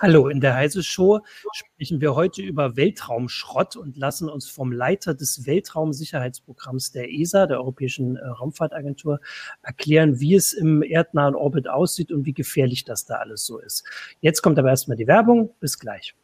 [0.00, 5.12] Hallo, in der Heise Show sprechen wir heute über Weltraumschrott und lassen uns vom Leiter
[5.12, 9.18] des Weltraumsicherheitsprogramms der ESA, der Europäischen äh, Raumfahrtagentur,
[9.60, 13.82] erklären, wie es im erdnahen Orbit aussieht und wie gefährlich das da alles so ist.
[14.20, 15.50] Jetzt kommt aber erstmal die Werbung.
[15.58, 16.14] Bis gleich.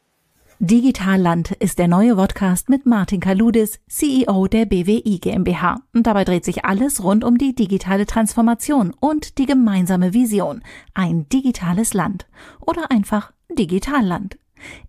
[0.59, 5.81] Digitalland ist der neue Podcast mit Martin Kaludis, CEO der BWI GmbH.
[5.93, 10.63] Und dabei dreht sich alles rund um die digitale Transformation und die gemeinsame Vision.
[10.93, 12.25] Ein digitales Land.
[12.61, 14.37] Oder einfach Digitalland.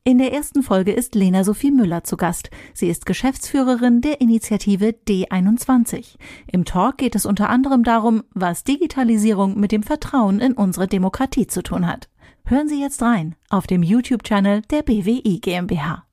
[0.05, 2.51] In der ersten Folge ist Lena Sophie Müller zu Gast.
[2.73, 6.17] Sie ist Geschäftsführerin der Initiative D21.
[6.51, 11.47] Im Talk geht es unter anderem darum, was Digitalisierung mit dem Vertrauen in unsere Demokratie
[11.47, 12.09] zu tun hat.
[12.45, 16.06] Hören Sie jetzt rein auf dem YouTube-Channel der BWI GmbH.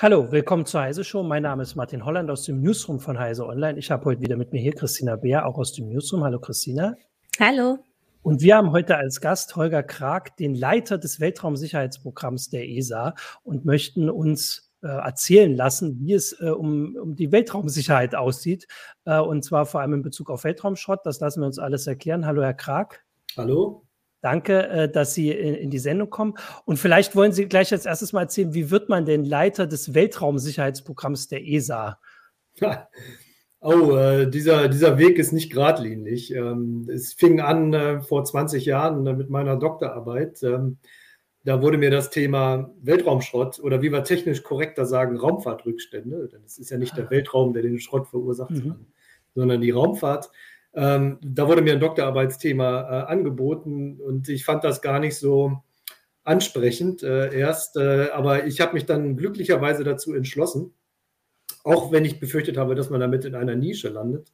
[0.00, 1.24] Hallo, willkommen zur Heise Show.
[1.24, 3.76] Mein Name ist Martin Holland aus dem Newsroom von Heise Online.
[3.80, 6.22] Ich habe heute wieder mit mir hier Christina Beer, auch aus dem Newsroom.
[6.22, 6.94] Hallo Christina.
[7.40, 7.78] Hallo.
[8.22, 13.64] Und wir haben heute als Gast Holger Krag, den Leiter des Weltraumsicherheitsprogramms der ESA und
[13.64, 18.68] möchten uns äh, erzählen lassen, wie es äh, um, um die Weltraumsicherheit aussieht.
[19.04, 21.00] Äh, und zwar vor allem in Bezug auf Weltraumschrott.
[21.06, 22.24] Das lassen wir uns alles erklären.
[22.24, 23.04] Hallo, Herr Krag.
[23.36, 23.87] Hallo.
[24.20, 26.34] Danke, äh, dass Sie in, die Sendung kommen.
[26.64, 29.94] Und vielleicht wollen Sie gleich als erstes mal erzählen, wie wird man denn Leiter des
[29.94, 31.98] Weltraumsicherheitsprogramms der ESA?
[33.60, 36.32] Oh, äh, dieser, dieser Weg ist nicht geradlinig.
[36.32, 40.40] Ähm, es fing an äh, vor 20 Jahren äh, mit meiner Doktorarbeit.
[40.44, 40.78] Ähm,
[41.44, 46.58] da wurde mir das Thema Weltraumschrott oder wie wir technisch korrekter sagen, Raumfahrtrückstände, denn es
[46.58, 47.10] ist ja nicht der ah.
[47.10, 48.86] Weltraum, der den Schrott verursacht, mhm.
[49.34, 50.30] sondern die Raumfahrt.
[50.74, 55.62] Ähm, da wurde mir ein Doktorarbeitsthema äh, angeboten und ich fand das gar nicht so
[56.24, 60.74] ansprechend äh, erst, äh, aber ich habe mich dann glücklicherweise dazu entschlossen
[61.64, 64.32] auch wenn ich befürchtet habe, dass man damit in einer Nische landet.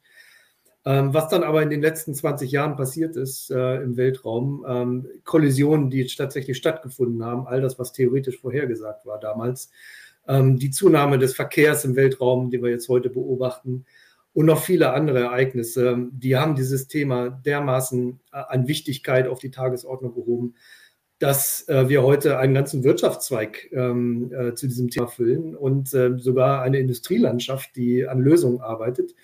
[0.85, 5.07] Ähm, was dann aber in den letzten 20 Jahren passiert ist äh, im Weltraum, ähm,
[5.23, 9.71] Kollisionen, die tatsächlich stattgefunden haben, all das, was theoretisch vorhergesagt war damals,
[10.27, 13.85] ähm, die Zunahme des Verkehrs im Weltraum, den wir jetzt heute beobachten,
[14.35, 19.49] und noch viele andere Ereignisse, die haben dieses Thema dermaßen äh, an Wichtigkeit auf die
[19.49, 20.55] Tagesordnung gehoben,
[21.19, 26.61] dass äh, wir heute einen ganzen Wirtschaftszweig ähm, äh, zu diesem Thema füllen und sogar
[26.61, 29.15] eine Industrielandschaft, die an Lösungen arbeitet.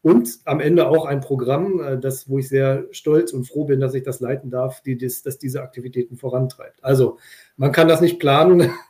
[0.00, 3.80] Und am Ende auch ein Programm, äh, das, wo ich sehr stolz und froh bin,
[3.80, 6.82] dass ich das leiten darf, die, das, das diese Aktivitäten vorantreibt.
[6.82, 7.18] Also
[7.56, 8.70] man kann das nicht planen.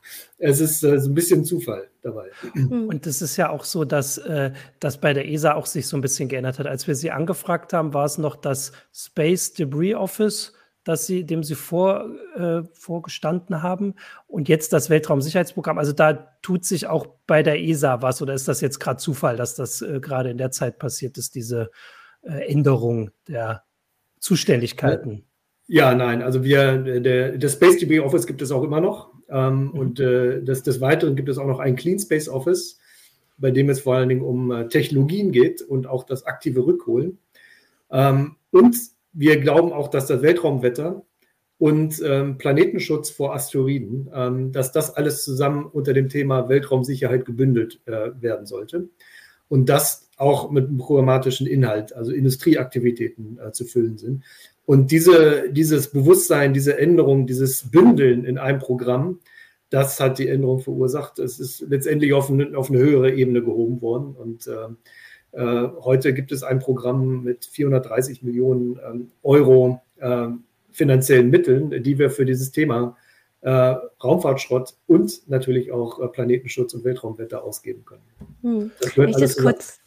[0.40, 2.28] Es ist äh, so ein bisschen Zufall dabei.
[2.52, 2.86] Hm.
[2.86, 5.96] Und es ist ja auch so, dass äh, das bei der ESA auch sich so
[5.96, 6.68] ein bisschen geändert hat.
[6.68, 10.52] Als wir sie angefragt haben, war es noch das Space Debris Office
[10.88, 13.94] das sie, dem sie vor, äh, vorgestanden haben.
[14.26, 15.78] Und jetzt das Weltraumsicherheitsprogramm.
[15.78, 19.36] Also da tut sich auch bei der ESA was oder ist das jetzt gerade Zufall,
[19.36, 21.70] dass das äh, gerade in der Zeit passiert ist, diese
[22.22, 23.64] äh, Änderung der
[24.18, 25.24] Zuständigkeiten?
[25.66, 29.12] Ja, nein, also wir, der, das Space DB Office gibt es auch immer noch.
[29.28, 29.70] Ähm, mhm.
[29.70, 32.78] Und äh, des, des Weiteren gibt es auch noch ein Clean Space Office,
[33.36, 37.18] bei dem es vor allen Dingen um äh, Technologien geht und auch das aktive Rückholen.
[37.90, 38.74] Ähm, und
[39.18, 41.04] wir glauben auch, dass das Weltraumwetter
[41.58, 47.80] und ähm, Planetenschutz vor Asteroiden, ähm, dass das alles zusammen unter dem Thema Weltraumsicherheit gebündelt
[47.86, 48.88] äh, werden sollte.
[49.48, 54.22] Und das auch mit einem programmatischen Inhalt, also Industrieaktivitäten äh, zu füllen sind.
[54.66, 59.18] Und diese, dieses Bewusstsein, diese Änderung, dieses Bündeln in einem Programm,
[59.70, 61.18] das hat die Änderung verursacht.
[61.18, 64.14] Es ist letztendlich auf eine, auf eine höhere Ebene gehoben worden.
[64.14, 64.68] Und äh,
[65.32, 70.28] heute gibt es ein Programm mit 430 Millionen ähm, Euro äh,
[70.70, 72.96] finanziellen Mitteln, die wir für dieses Thema
[73.40, 73.50] äh,
[74.02, 78.02] Raumfahrtschrott und natürlich auch äh, Planetenschutz und Weltraumwetter ausgeben können.
[78.42, 78.70] Hm.
[78.80, 79.80] Das Wenn ich das kurz,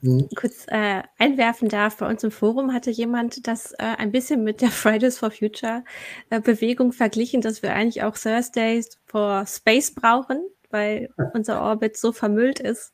[0.00, 0.28] hm.
[0.34, 4.60] kurz äh, einwerfen darf, bei uns im Forum hatte jemand das äh, ein bisschen mit
[4.60, 5.84] der Fridays for Future
[6.30, 12.58] Bewegung verglichen, dass wir eigentlich auch Thursdays for Space brauchen, weil unser Orbit so vermüllt
[12.58, 12.92] ist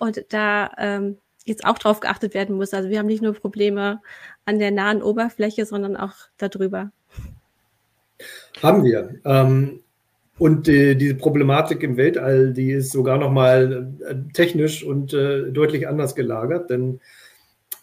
[0.00, 2.74] und da ähm, jetzt auch drauf geachtet werden muss.
[2.74, 4.00] Also wir haben nicht nur Probleme
[4.46, 6.90] an der nahen Oberfläche, sondern auch darüber.
[8.62, 9.14] Haben wir.
[9.24, 9.80] Ähm,
[10.38, 15.50] und die, diese Problematik im Weltall, die ist sogar noch mal äh, technisch und äh,
[15.50, 17.00] deutlich anders gelagert, denn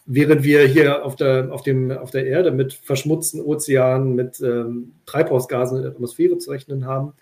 [0.06, 4.92] während wir hier auf der, auf dem, auf der Erde mit verschmutzten Ozeanen, mit ähm,
[5.06, 7.12] Treibhausgasen in der Atmosphäre zu rechnen haben,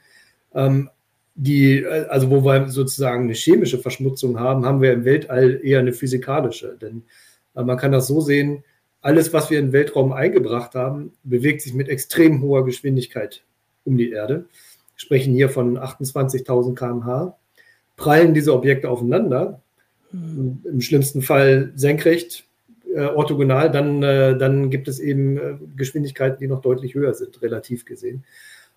[0.55, 0.89] ähm,
[1.37, 5.93] die, also wo wir sozusagen eine chemische Verschmutzung haben, haben wir im Weltall eher eine
[5.93, 6.77] physikalische.
[6.81, 7.05] Denn
[7.55, 8.65] äh, man kann das so sehen,
[9.03, 13.45] alles, was wir in den Weltraum eingebracht haben, bewegt sich mit extrem hoher Geschwindigkeit
[13.85, 14.47] um die Erde.
[14.95, 17.39] Wir sprechen hier von 28.000 km/h.
[17.97, 19.63] Prallen diese Objekte aufeinander,
[20.11, 20.61] mhm.
[20.65, 22.47] im schlimmsten Fall senkrecht,
[22.95, 27.41] äh, orthogonal, dann, äh, dann gibt es eben äh, Geschwindigkeiten, die noch deutlich höher sind,
[27.43, 28.25] relativ gesehen.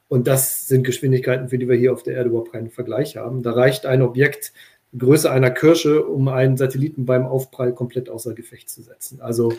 [0.10, 3.44] Und das sind Geschwindigkeiten, für die wir hier auf der Erde überhaupt keinen Vergleich haben.
[3.44, 4.54] Da reicht ein Objekt
[4.98, 9.22] Größe einer Kirsche, um einen Satelliten beim Aufprall komplett außer Gefecht zu setzen.
[9.22, 9.54] Also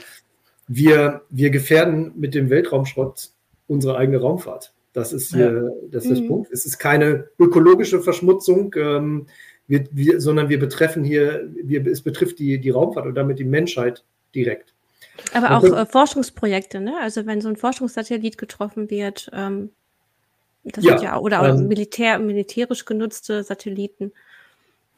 [0.66, 3.30] wir, wir gefährden mit dem Weltraumschrott
[3.68, 4.72] unsere eigene Raumfahrt.
[4.92, 5.88] Das ist hier ja.
[5.90, 6.28] das ist mhm.
[6.28, 6.50] Punkt.
[6.50, 9.26] Es ist keine ökologische Verschmutzung, ähm,
[9.68, 13.44] wir, wir, sondern wir betreffen hier, wir, es betrifft die, die Raumfahrt und damit die
[13.44, 14.04] Menschheit
[14.34, 14.74] direkt.
[15.32, 16.94] Aber auch äh, Forschungsprojekte, ne?
[17.00, 19.70] Also wenn so ein Forschungssatellit getroffen wird, ähm,
[20.64, 24.12] das ja, ja oder ähm, Militär, militärisch genutzte Satelliten.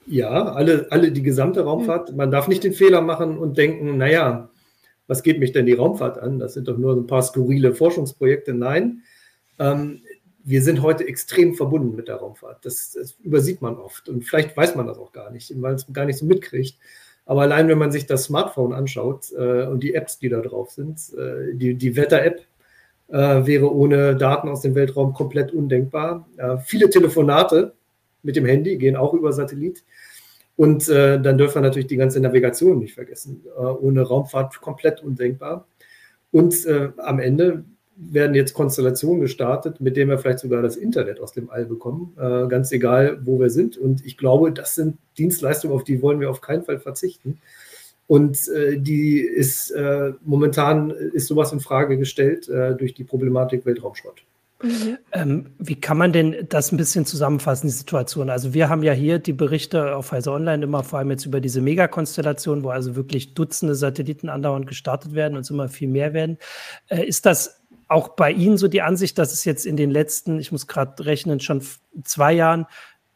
[0.06, 2.10] Ja, alle, alle die gesamte Raumfahrt.
[2.10, 2.16] Mhm.
[2.16, 4.50] Man darf nicht den Fehler machen und denken, naja,
[5.06, 6.38] was geht mich denn die Raumfahrt an?
[6.38, 8.54] Das sind doch nur ein paar skurrile Forschungsprojekte.
[8.54, 9.02] Nein,
[9.58, 10.00] ähm,
[10.44, 12.64] wir sind heute extrem verbunden mit der Raumfahrt.
[12.64, 15.86] Das, das, übersieht man oft und vielleicht weiß man das auch gar nicht, weil es
[15.92, 16.76] gar nicht so mitkriegt.
[17.24, 20.70] Aber allein, wenn man sich das Smartphone anschaut äh, und die Apps, die da drauf
[20.70, 22.44] sind, äh, die, die Wetter-App
[23.12, 26.26] äh, wäre ohne Daten aus dem Weltraum komplett undenkbar.
[26.36, 27.74] Äh, viele Telefonate
[28.22, 29.84] mit dem Handy gehen auch über Satellit.
[30.56, 33.44] Und äh, dann dürfen wir natürlich die ganze Navigation nicht vergessen.
[33.56, 35.66] Äh, ohne Raumfahrt komplett undenkbar.
[36.30, 36.66] Und
[36.96, 37.62] am Ende
[37.96, 42.16] werden jetzt Konstellationen gestartet, mit denen wir vielleicht sogar das Internet aus dem All bekommen,
[42.18, 43.76] äh, ganz egal, wo wir sind.
[43.76, 47.38] Und ich glaube, das sind Dienstleistungen, auf die wollen wir auf keinen Fall verzichten.
[48.12, 53.64] Und äh, die ist äh, momentan ist sowas in Frage gestellt äh, durch die Problematik
[53.64, 54.22] Weltraumschrott.
[54.62, 54.98] Mhm.
[55.12, 58.28] Ähm, wie kann man denn das ein bisschen zusammenfassen, die Situation?
[58.28, 61.40] Also wir haben ja hier die Berichte auf Heise Online immer vor allem jetzt über
[61.40, 66.12] diese Megakonstellation, wo also wirklich Dutzende Satelliten andauernd gestartet werden und es immer viel mehr
[66.12, 66.36] werden.
[66.88, 70.38] Äh, ist das auch bei Ihnen so die Ansicht, dass es jetzt in den letzten,
[70.38, 71.62] ich muss gerade rechnen, schon
[72.04, 72.66] zwei Jahren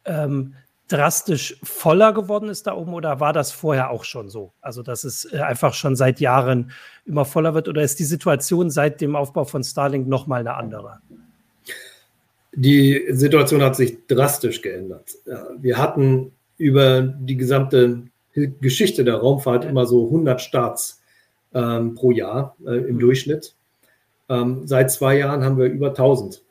[0.06, 0.54] ähm,
[0.88, 4.52] drastisch voller geworden ist da oben oder war das vorher auch schon so?
[4.60, 6.70] Also, dass es äh, einfach schon seit Jahren
[7.04, 11.00] immer voller wird oder ist die Situation seit dem Aufbau von Starlink nochmal eine andere?
[12.54, 15.10] Die Situation hat sich drastisch geändert.
[15.58, 18.04] Wir hatten über die gesamte
[18.34, 21.02] Geschichte der Raumfahrt immer so 100 Starts
[21.54, 23.00] ähm, pro Jahr äh, im mhm.
[23.00, 23.54] Durchschnitt.
[24.28, 26.42] Ähm, seit zwei Jahren haben wir über 1000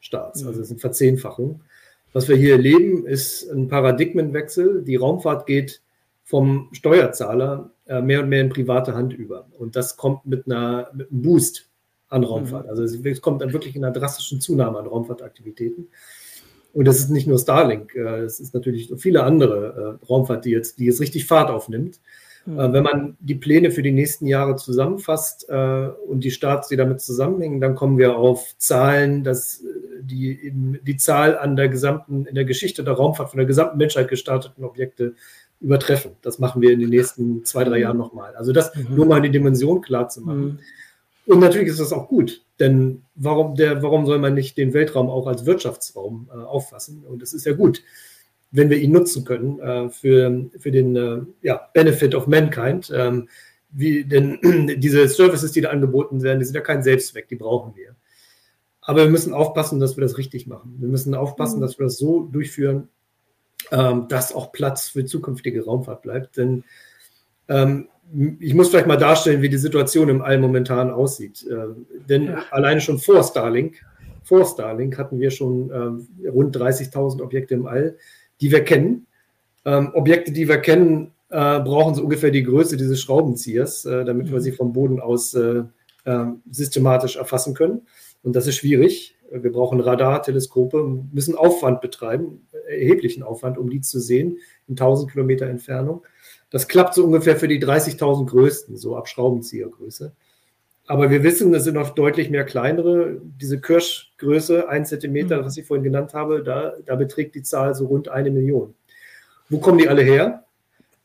[0.00, 1.60] Starts, also es ist eine Verzehnfachung.
[2.12, 4.82] Was wir hier erleben, ist ein Paradigmenwechsel.
[4.82, 5.80] Die Raumfahrt geht
[6.24, 9.46] vom Steuerzahler äh, mehr und mehr in private Hand über.
[9.58, 11.68] Und das kommt mit, einer, mit einem Boost
[12.08, 12.64] an Raumfahrt.
[12.64, 12.70] Mhm.
[12.70, 15.88] Also es kommt dann wirklich in einer drastischen Zunahme an Raumfahrtaktivitäten.
[16.74, 20.50] Und das ist nicht nur Starlink, äh, es ist natürlich viele andere äh, Raumfahrt, die
[20.50, 22.00] jetzt, die jetzt richtig Fahrt aufnimmt.
[22.44, 22.72] Mhm.
[22.72, 27.00] wenn man die Pläne für die nächsten Jahre zusammenfasst äh, und die Starts, die damit
[27.00, 30.52] zusammenhängen, dann kommen wir auf Zahlen, dass äh, die,
[30.82, 34.64] die Zahl an der gesamten, in der Geschichte der Raumfahrt von der gesamten Menschheit gestarteten
[34.64, 35.14] Objekte
[35.60, 36.12] übertreffen.
[36.22, 37.82] Das machen wir in den nächsten zwei, drei mhm.
[37.82, 38.34] Jahren nochmal.
[38.34, 38.96] Also das mhm.
[38.96, 40.44] nur mal die Dimension klar zu machen.
[40.44, 40.58] Mhm.
[41.26, 45.08] Und natürlich ist das auch gut, denn warum, der, warum soll man nicht den Weltraum
[45.08, 47.04] auch als Wirtschaftsraum äh, auffassen?
[47.08, 47.82] Und es ist ja gut
[48.52, 52.92] wenn wir ihn nutzen können äh, für, für den äh, ja, Benefit of Mankind.
[52.94, 53.28] Ähm,
[53.70, 54.38] wie, denn
[54.78, 57.96] diese Services, die da angeboten werden, die sind ja kein Selbstzweck, die brauchen wir.
[58.82, 60.76] Aber wir müssen aufpassen, dass wir das richtig machen.
[60.78, 61.62] Wir müssen aufpassen, mhm.
[61.62, 62.88] dass wir das so durchführen,
[63.70, 66.36] ähm, dass auch Platz für zukünftige Raumfahrt bleibt.
[66.36, 66.64] Denn
[67.48, 67.88] ähm,
[68.40, 71.46] ich muss vielleicht mal darstellen, wie die Situation im All momentan aussieht.
[71.50, 72.42] Ähm, denn ja.
[72.50, 73.82] alleine schon vor Starlink,
[74.24, 77.96] vor Starlink hatten wir schon ähm, rund 30.000 Objekte im All
[78.42, 79.06] die wir kennen.
[79.64, 84.30] Ähm, Objekte, die wir kennen, äh, brauchen so ungefähr die Größe dieses Schraubenziehers, äh, damit
[84.30, 84.42] wir mhm.
[84.42, 85.62] sie vom Boden aus äh,
[86.04, 87.86] ähm, systematisch erfassen können.
[88.22, 89.16] Und das ist schwierig.
[89.30, 94.36] Wir brauchen Radarteleskope, müssen Aufwand betreiben, erheblichen Aufwand, um die zu sehen,
[94.68, 96.02] in 1000 Kilometer Entfernung.
[96.50, 100.12] Das klappt so ungefähr für die 30.000 größten, so ab Schraubenziehergröße.
[100.86, 103.20] Aber wir wissen, es sind noch deutlich mehr kleinere.
[103.40, 105.44] Diese Kirschgröße, ein Zentimeter, mhm.
[105.44, 108.74] was ich vorhin genannt habe, da, da beträgt die Zahl so rund eine Million.
[109.48, 110.44] Wo kommen die alle her?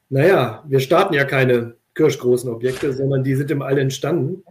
[0.09, 4.43] Naja, wir starten ja keine kirschgroßen Objekte, sondern die sind im All entstanden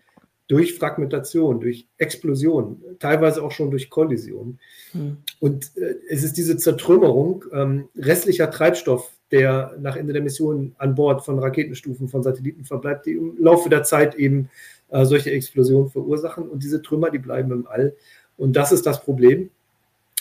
[0.49, 4.59] durch Fragmentation, durch Explosion, teilweise auch schon durch Kollision.
[4.93, 5.17] Mhm.
[5.41, 10.95] Und äh, es ist diese Zertrümmerung ähm, restlicher Treibstoff, der nach Ende der Mission an
[10.95, 14.51] Bord von Raketenstufen, von Satelliten verbleibt, die im Laufe der Zeit eben
[14.91, 16.49] äh, solche Explosionen verursachen.
[16.49, 17.95] Und diese Trümmer, die bleiben im All.
[18.37, 19.51] Und das ist das Problem.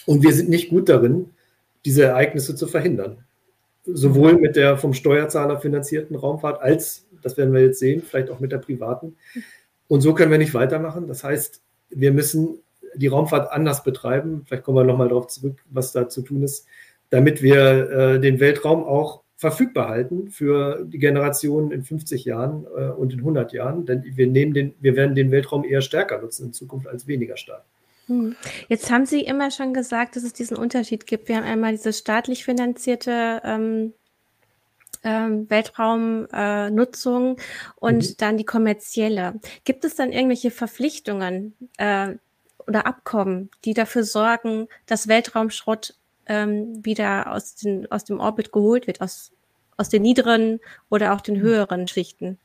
[0.05, 1.31] Und wir sind nicht gut darin,
[1.83, 3.23] diese Ereignisse zu verhindern.
[3.85, 8.39] Sowohl mit der vom Steuerzahler finanzierten Raumfahrt als, das werden wir jetzt sehen, vielleicht auch
[8.39, 9.15] mit der privaten.
[9.87, 11.07] Und so können wir nicht weitermachen.
[11.07, 12.59] Das heißt, wir müssen
[12.95, 14.43] die Raumfahrt anders betreiben.
[14.45, 16.65] Vielleicht kommen wir nochmal darauf zurück, was da zu tun ist,
[17.09, 22.89] damit wir äh, den Weltraum auch verfügbar halten für die Generationen in 50 Jahren äh,
[22.89, 23.85] und in 100 Jahren.
[23.85, 27.37] Denn wir, nehmen den, wir werden den Weltraum eher stärker nutzen in Zukunft als weniger
[27.37, 27.63] stark.
[28.07, 28.35] Hm.
[28.67, 31.27] Jetzt haben Sie immer schon gesagt, dass es diesen Unterschied gibt.
[31.27, 33.93] Wir haben einmal diese staatlich finanzierte ähm,
[35.03, 37.41] ähm, Weltraumnutzung äh,
[37.75, 38.15] und mhm.
[38.17, 39.39] dann die kommerzielle.
[39.63, 42.15] Gibt es dann irgendwelche Verpflichtungen äh,
[42.65, 45.93] oder Abkommen, die dafür sorgen, dass Weltraumschrott
[46.27, 49.31] ähm, wieder aus, den, aus dem Orbit geholt wird, aus,
[49.77, 52.37] aus den niederen oder auch den höheren Schichten?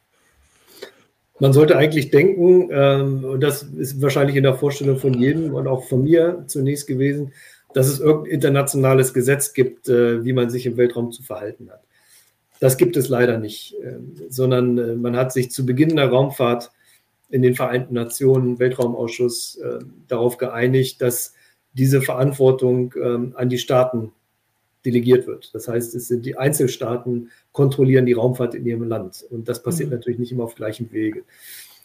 [1.38, 5.66] Man sollte eigentlich denken, ähm, und das ist wahrscheinlich in der Vorstellung von jedem und
[5.66, 7.32] auch von mir zunächst gewesen,
[7.72, 11.82] dass es irgendein internationales Gesetz gibt, äh, wie man sich im Weltraum zu verhalten hat.
[12.58, 13.96] Das gibt es leider nicht, äh,
[14.28, 16.70] sondern äh, man hat sich zu Beginn der Raumfahrt
[17.30, 21.34] in den Vereinten Nationen Weltraumausschuss äh, darauf geeinigt, dass
[21.72, 24.12] diese Verantwortung ähm, an die Staaten
[24.84, 25.54] delegiert wird.
[25.54, 29.24] Das heißt, es sind die Einzelstaaten kontrollieren die Raumfahrt in ihrem Land.
[29.30, 29.96] Und das passiert mhm.
[29.96, 31.22] natürlich nicht immer auf gleichem Wege.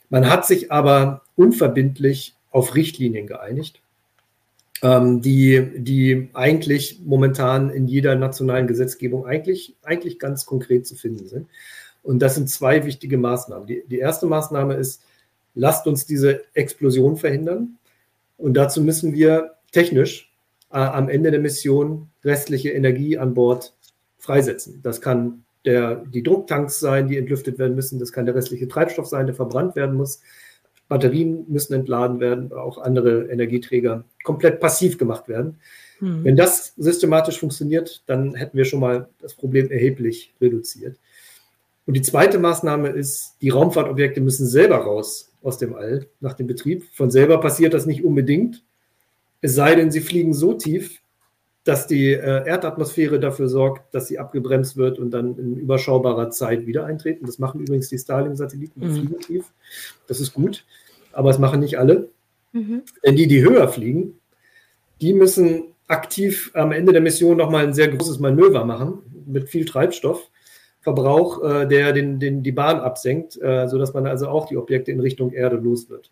[0.09, 3.81] Man hat sich aber unverbindlich auf Richtlinien geeinigt,
[4.81, 11.27] ähm, die, die eigentlich momentan in jeder nationalen Gesetzgebung eigentlich, eigentlich ganz konkret zu finden
[11.27, 11.47] sind.
[12.03, 13.67] Und das sind zwei wichtige Maßnahmen.
[13.67, 15.01] Die, die erste Maßnahme ist,
[15.55, 17.77] lasst uns diese Explosion verhindern.
[18.37, 20.31] Und dazu müssen wir technisch
[20.71, 23.73] äh, am Ende der Mission restliche Energie an Bord
[24.17, 24.79] freisetzen.
[24.81, 27.99] Das kann der, die Drucktanks sein, die entlüftet werden müssen.
[27.99, 30.21] Das kann der restliche Treibstoff sein, der verbrannt werden muss.
[30.87, 35.57] Batterien müssen entladen werden, auch andere Energieträger komplett passiv gemacht werden.
[35.99, 36.23] Mhm.
[36.23, 40.97] Wenn das systematisch funktioniert, dann hätten wir schon mal das Problem erheblich reduziert.
[41.85, 46.47] Und die zweite Maßnahme ist, die Raumfahrtobjekte müssen selber raus aus dem All nach dem
[46.47, 46.85] Betrieb.
[46.93, 48.63] Von selber passiert das nicht unbedingt.
[49.45, 51.03] Es sei denn, sie fliegen so tief,
[51.65, 56.65] dass die äh, Erdatmosphäre dafür sorgt, dass sie abgebremst wird und dann in überschaubarer Zeit
[56.65, 57.27] wieder eintreten.
[57.27, 58.93] Das machen übrigens die Starlink-Satelliten, die mhm.
[58.93, 59.45] fliegen tief.
[60.07, 60.65] Das ist gut,
[61.11, 62.09] aber es machen nicht alle.
[62.53, 62.81] Mhm.
[63.05, 64.19] Denn die, die höher fliegen,
[64.99, 69.65] die müssen aktiv am Ende der Mission nochmal ein sehr großes Manöver machen mit viel
[69.65, 74.91] Treibstoffverbrauch, äh, der den, den, die Bahn absenkt, äh, sodass man also auch die Objekte
[74.91, 76.09] in Richtung Erde los wird.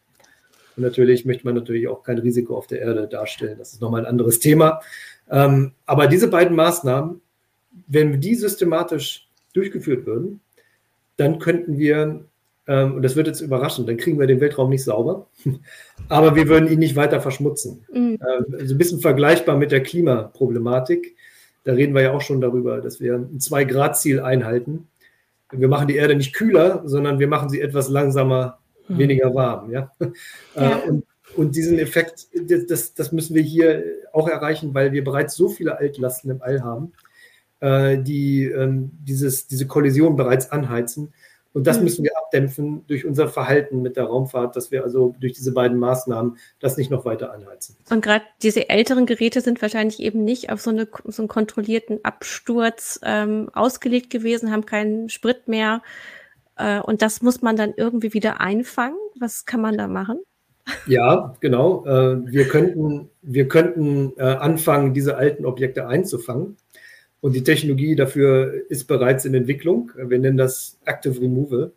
[0.75, 3.57] Und natürlich möchte man natürlich auch kein Risiko auf der Erde darstellen.
[3.57, 4.81] Das ist nochmal ein anderes Thema.
[5.29, 7.21] Ähm, aber diese beiden Maßnahmen,
[7.87, 10.41] wenn die systematisch durchgeführt würden,
[11.17, 12.25] dann könnten wir,
[12.67, 15.27] ähm, und das wird jetzt überraschend, dann kriegen wir den Weltraum nicht sauber,
[16.09, 17.85] aber wir würden ihn nicht weiter verschmutzen.
[17.91, 18.19] Mhm.
[18.21, 21.15] Ähm, also ein bisschen vergleichbar mit der Klimaproblematik.
[21.63, 24.87] Da reden wir ja auch schon darüber, dass wir ein Zwei-Grad-Ziel einhalten.
[25.51, 28.97] Wir machen die Erde nicht kühler, sondern wir machen sie etwas langsamer, mhm.
[28.97, 29.71] weniger warm.
[29.71, 29.91] Ja?
[30.55, 30.79] ja.
[30.79, 32.27] Äh, und und diesen Effekt,
[32.69, 36.61] das, das müssen wir hier auch erreichen, weil wir bereits so viele Altlasten im All
[36.61, 36.93] haben,
[37.59, 41.13] äh, die ähm, dieses, diese Kollision bereits anheizen.
[41.53, 41.83] Und das mhm.
[41.83, 45.77] müssen wir abdämpfen durch unser Verhalten mit der Raumfahrt, dass wir also durch diese beiden
[45.77, 47.77] Maßnahmen das nicht noch weiter anheizen.
[47.89, 52.03] Und gerade diese älteren Geräte sind wahrscheinlich eben nicht auf so, eine, so einen kontrollierten
[52.03, 55.83] Absturz ähm, ausgelegt gewesen, haben keinen Sprit mehr.
[56.57, 58.97] Äh, und das muss man dann irgendwie wieder einfangen.
[59.19, 60.19] Was kann man da machen?
[60.87, 61.85] Ja, genau.
[61.85, 66.57] Äh, wir könnten, wir könnten äh, anfangen, diese alten Objekte einzufangen.
[67.21, 69.91] Und die Technologie dafür ist bereits in Entwicklung.
[69.95, 71.71] Wir nennen das Active Removal.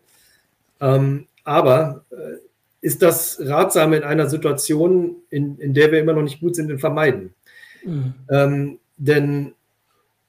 [0.81, 2.37] Ähm, aber äh,
[2.81, 6.69] ist das ratsam in einer Situation, in, in der wir immer noch nicht gut sind
[6.69, 7.33] in Vermeiden?
[7.83, 8.13] Mhm.
[8.29, 9.53] Ähm, denn,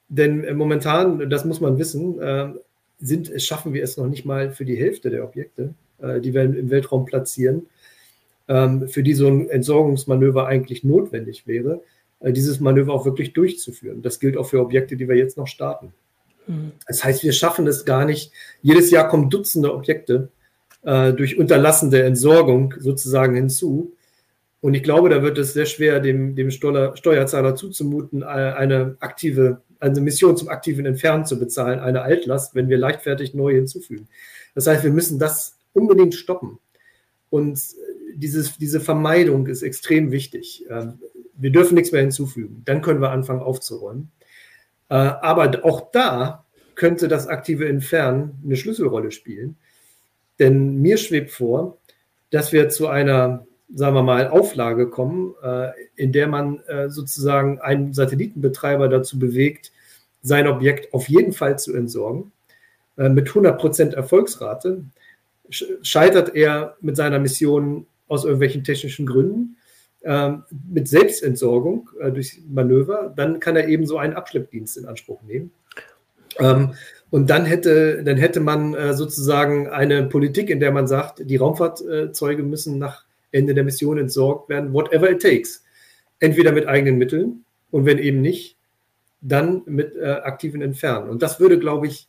[0.07, 2.53] denn momentan, das muss man wissen, äh,
[2.99, 6.43] sind, schaffen wir es noch nicht mal für die Hälfte der Objekte, äh, die wir
[6.43, 7.67] im Weltraum platzieren,
[8.47, 11.81] ähm, für die so ein Entsorgungsmanöver eigentlich notwendig wäre,
[12.19, 14.01] äh, dieses Manöver auch wirklich durchzuführen.
[14.01, 15.93] Das gilt auch für Objekte, die wir jetzt noch starten.
[16.47, 16.71] Mhm.
[16.87, 18.31] Das heißt, wir schaffen es gar nicht.
[18.61, 20.29] Jedes Jahr kommen Dutzende Objekte
[20.83, 23.93] äh, durch unterlassene Entsorgung sozusagen hinzu.
[24.61, 29.61] Und ich glaube, da wird es sehr schwer, dem, dem Steuerzahler zuzumuten, äh, eine aktive,
[29.79, 34.07] eine Mission zum aktiven Entfernen zu bezahlen, eine Altlast, wenn wir leichtfertig neue hinzufügen.
[34.55, 36.59] Das heißt, wir müssen das unbedingt stoppen.
[37.29, 37.59] Und
[38.15, 40.65] dieses, diese Vermeidung ist extrem wichtig.
[40.69, 40.99] Ähm,
[41.35, 42.63] wir dürfen nichts mehr hinzufügen.
[42.65, 44.11] Dann können wir anfangen aufzuräumen.
[44.89, 46.45] Äh, aber auch da
[46.75, 49.57] könnte das aktive Entfernen eine Schlüsselrolle spielen.
[50.39, 51.77] Denn mir schwebt vor,
[52.29, 57.59] dass wir zu einer, sagen wir mal, Auflage kommen, äh, in der man äh, sozusagen
[57.59, 59.71] einen Satellitenbetreiber dazu bewegt,
[60.21, 62.31] sein Objekt auf jeden Fall zu entsorgen,
[62.97, 64.83] mit 100% Erfolgsrate
[65.49, 69.55] scheitert er mit seiner Mission aus irgendwelchen technischen Gründen,
[70.03, 75.21] ähm, mit Selbstentsorgung äh, durch Manöver, dann kann er eben so einen Abschleppdienst in Anspruch
[75.23, 75.51] nehmen.
[76.37, 76.73] Ähm,
[77.09, 81.35] und dann hätte, dann hätte man äh, sozusagen eine Politik, in der man sagt, die
[81.35, 85.63] Raumfahrtzeuge müssen nach Ende der Mission entsorgt werden, whatever it takes.
[86.19, 88.57] Entweder mit eigenen Mitteln und wenn eben nicht,
[89.21, 91.09] dann mit äh, aktiven Entfernen.
[91.09, 92.07] Und das würde, glaube ich,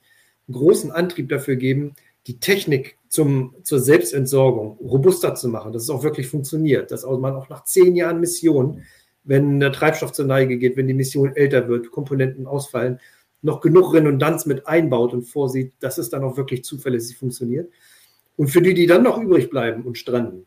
[0.50, 1.94] großen Antrieb dafür geben,
[2.26, 7.34] die Technik zum, zur Selbstentsorgung robuster zu machen, dass es auch wirklich funktioniert, dass man
[7.34, 8.82] auch nach zehn Jahren Mission,
[9.24, 13.00] wenn der Treibstoff zur Neige geht, wenn die Mission älter wird, Komponenten ausfallen,
[13.42, 17.70] noch genug Redundanz mit einbaut und vorsieht, dass es dann auch wirklich zuverlässig funktioniert.
[18.36, 20.46] Und für die, die dann noch übrig bleiben und stranden,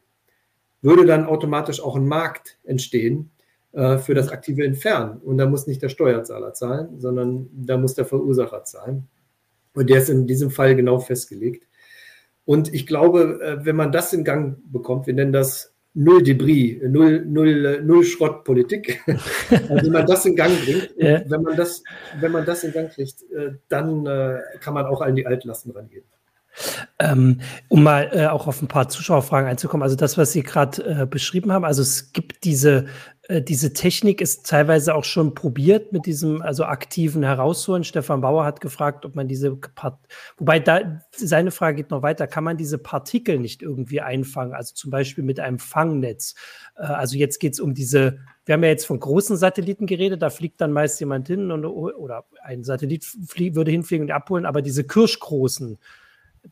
[0.84, 3.32] würde dann automatisch auch ein Markt entstehen
[3.72, 5.18] äh, für das aktive Entfernen.
[5.22, 9.08] Und da muss nicht der Steuerzahler zahlen, sondern da muss der Verursacher zahlen.
[9.74, 11.68] Und der ist in diesem Fall genau festgelegt.
[12.46, 16.82] Und ich glaube, äh, wenn man das in Gang bekommt, wir nennen das Null Debris,
[16.84, 21.22] Null, Null, Null Schrottpolitik, also wenn man das in Gang bringt, ja.
[21.28, 21.84] wenn, man das,
[22.20, 25.72] wenn man das in Gang kriegt, äh, dann äh, kann man auch an die Altlasten
[25.72, 26.04] rangehen.
[27.00, 31.02] Ähm, um mal äh, auch auf ein paar Zuschauerfragen einzukommen, also das, was Sie gerade
[31.02, 32.86] äh, beschrieben haben, also es gibt diese,
[33.28, 37.84] äh, diese Technik ist teilweise auch schon probiert mit diesem also aktiven Herausholen.
[37.84, 39.98] Stefan Bauer hat gefragt, ob man diese, Part
[40.38, 44.76] wobei da seine Frage geht noch weiter, kann man diese Partikel nicht irgendwie einfangen, also
[44.76, 46.36] zum Beispiel mit einem Fangnetz?
[46.76, 50.22] Äh, also jetzt geht es um diese wir haben ja jetzt von großen Satelliten geredet,
[50.22, 53.06] da fliegt dann meist jemand hin und, oder ein Satellit
[53.56, 55.78] würde hinfliegen und abholen, aber diese kirschgroßen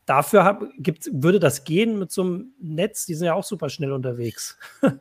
[0.06, 3.06] dafür hab, gibt, würde das gehen mit so einem Netz?
[3.06, 4.58] Die sind ja auch super schnell unterwegs.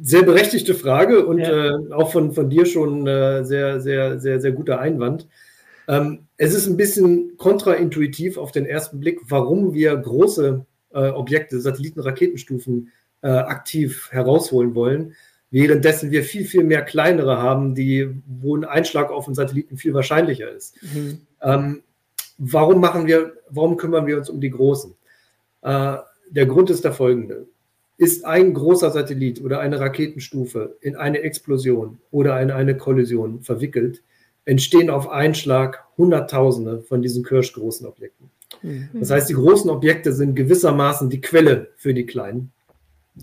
[0.00, 1.76] Sehr berechtigte Frage und ja.
[1.76, 5.28] äh, auch von, von dir schon äh, sehr, sehr, sehr, sehr guter Einwand.
[5.86, 11.60] Ähm, es ist ein bisschen kontraintuitiv auf den ersten Blick, warum wir große äh, Objekte,
[11.60, 12.90] Satelliten, Raketenstufen
[13.22, 15.14] äh, aktiv herausholen wollen,
[15.50, 19.94] währenddessen wir viel, viel mehr kleinere haben, die, wo ein Einschlag auf einen Satelliten viel
[19.94, 20.76] wahrscheinlicher ist.
[20.82, 21.20] Mhm.
[21.42, 21.82] Ähm,
[22.40, 24.94] warum machen wir, warum kümmern wir uns um die Großen?
[25.62, 25.96] Äh,
[26.30, 27.46] der Grund ist der folgende.
[27.98, 34.02] Ist ein großer Satellit oder eine Raketenstufe in eine Explosion oder in eine Kollision verwickelt,
[34.46, 38.30] entstehen auf einen Schlag Hunderttausende von diesen kirschgroßen Objekten.
[38.62, 38.88] Mhm.
[38.94, 42.52] Das heißt, die großen Objekte sind gewissermaßen die Quelle für die kleinen.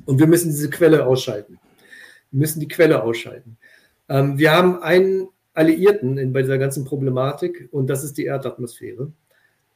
[0.06, 1.60] Und wir müssen diese Quelle ausschalten.
[2.30, 3.58] Wir müssen die Quelle ausschalten.
[4.10, 9.12] Ähm, wir haben einen Alliierten in, bei dieser ganzen Problematik und das ist die Erdatmosphäre.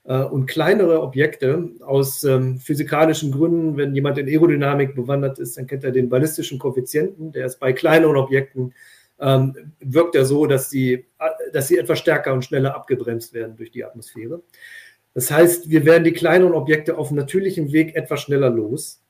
[0.03, 5.67] Äh, und kleinere Objekte aus ähm, physikalischen Gründen, wenn jemand in Aerodynamik bewandert ist, dann
[5.67, 8.73] kennt er den ballistischen Koeffizienten, der ist bei kleineren Objekten,
[9.19, 11.05] ähm, wirkt er so, dass sie,
[11.53, 14.41] dass sie etwas stärker und schneller abgebremst werden durch die Atmosphäre.
[15.13, 19.01] Das heißt, wir werden die kleineren Objekte auf natürlichem Weg etwas schneller los,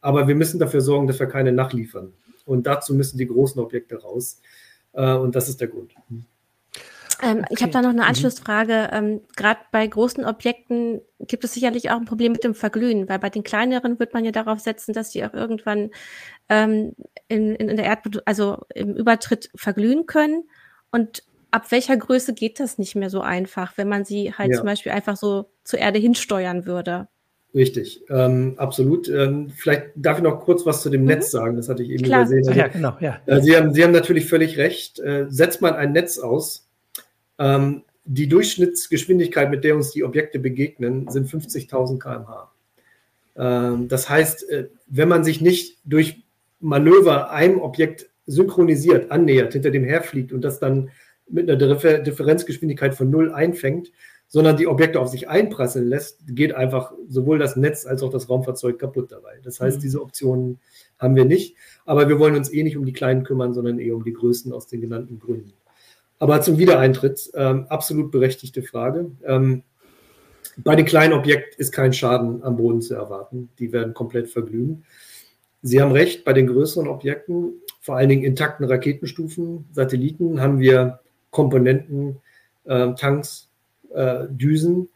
[0.00, 2.12] aber wir müssen dafür sorgen, dass wir keine nachliefern.
[2.44, 4.42] Und dazu müssen die großen Objekte raus.
[4.94, 5.94] Äh, und das ist der Grund.
[7.22, 7.46] Ähm, okay.
[7.50, 8.08] Ich habe da noch eine mhm.
[8.08, 8.90] Anschlussfrage.
[8.92, 13.18] Ähm, Gerade bei großen Objekten gibt es sicherlich auch ein Problem mit dem Verglühen, weil
[13.18, 15.90] bei den kleineren wird man ja darauf setzen, dass die auch irgendwann
[16.48, 16.94] ähm,
[17.28, 20.44] in, in, in der Erd also im Übertritt verglühen können.
[20.90, 24.56] Und ab welcher Größe geht das nicht mehr so einfach, wenn man sie halt ja.
[24.58, 27.08] zum Beispiel einfach so zur Erde hinsteuern würde?
[27.54, 29.08] Richtig, ähm, absolut.
[29.08, 31.08] Ähm, vielleicht darf ich noch kurz was zu dem mhm.
[31.08, 32.22] Netz sagen, das hatte ich eben Klar.
[32.22, 32.48] übersehen.
[32.48, 33.20] Also, ja, genau, ja.
[33.26, 34.98] Äh, Sie, haben, Sie haben natürlich völlig recht.
[34.98, 36.68] Äh, setzt man ein Netz aus,
[37.38, 42.50] ähm, die Durchschnittsgeschwindigkeit, mit der uns die Objekte begegnen, sind 50.000 km/h.
[43.36, 46.24] Ähm, das heißt, äh, wenn man sich nicht durch
[46.60, 50.90] Manöver einem Objekt synchronisiert, annähert, hinter dem herfliegt und das dann
[51.28, 53.92] mit einer Differenzgeschwindigkeit von null einfängt,
[54.34, 58.28] sondern die Objekte auf sich einprasseln lässt, geht einfach sowohl das Netz als auch das
[58.28, 59.38] Raumfahrzeug kaputt dabei.
[59.44, 59.82] Das heißt, mhm.
[59.82, 60.58] diese Optionen
[60.98, 61.54] haben wir nicht.
[61.84, 64.52] Aber wir wollen uns eh nicht um die Kleinen kümmern, sondern eher um die Größten
[64.52, 65.52] aus den genannten Gründen.
[66.18, 69.12] Aber zum Wiedereintritt, ähm, absolut berechtigte Frage.
[69.24, 69.62] Ähm,
[70.56, 73.50] bei den kleinen Objekten ist kein Schaden am Boden zu erwarten.
[73.60, 74.82] Die werden komplett verglühen.
[75.62, 80.98] Sie haben recht, bei den größeren Objekten, vor allen Dingen intakten Raketenstufen, Satelliten, haben wir
[81.30, 82.16] Komponenten,
[82.64, 83.53] äh, Tanks,
[83.94, 84.88] äh, Düsen,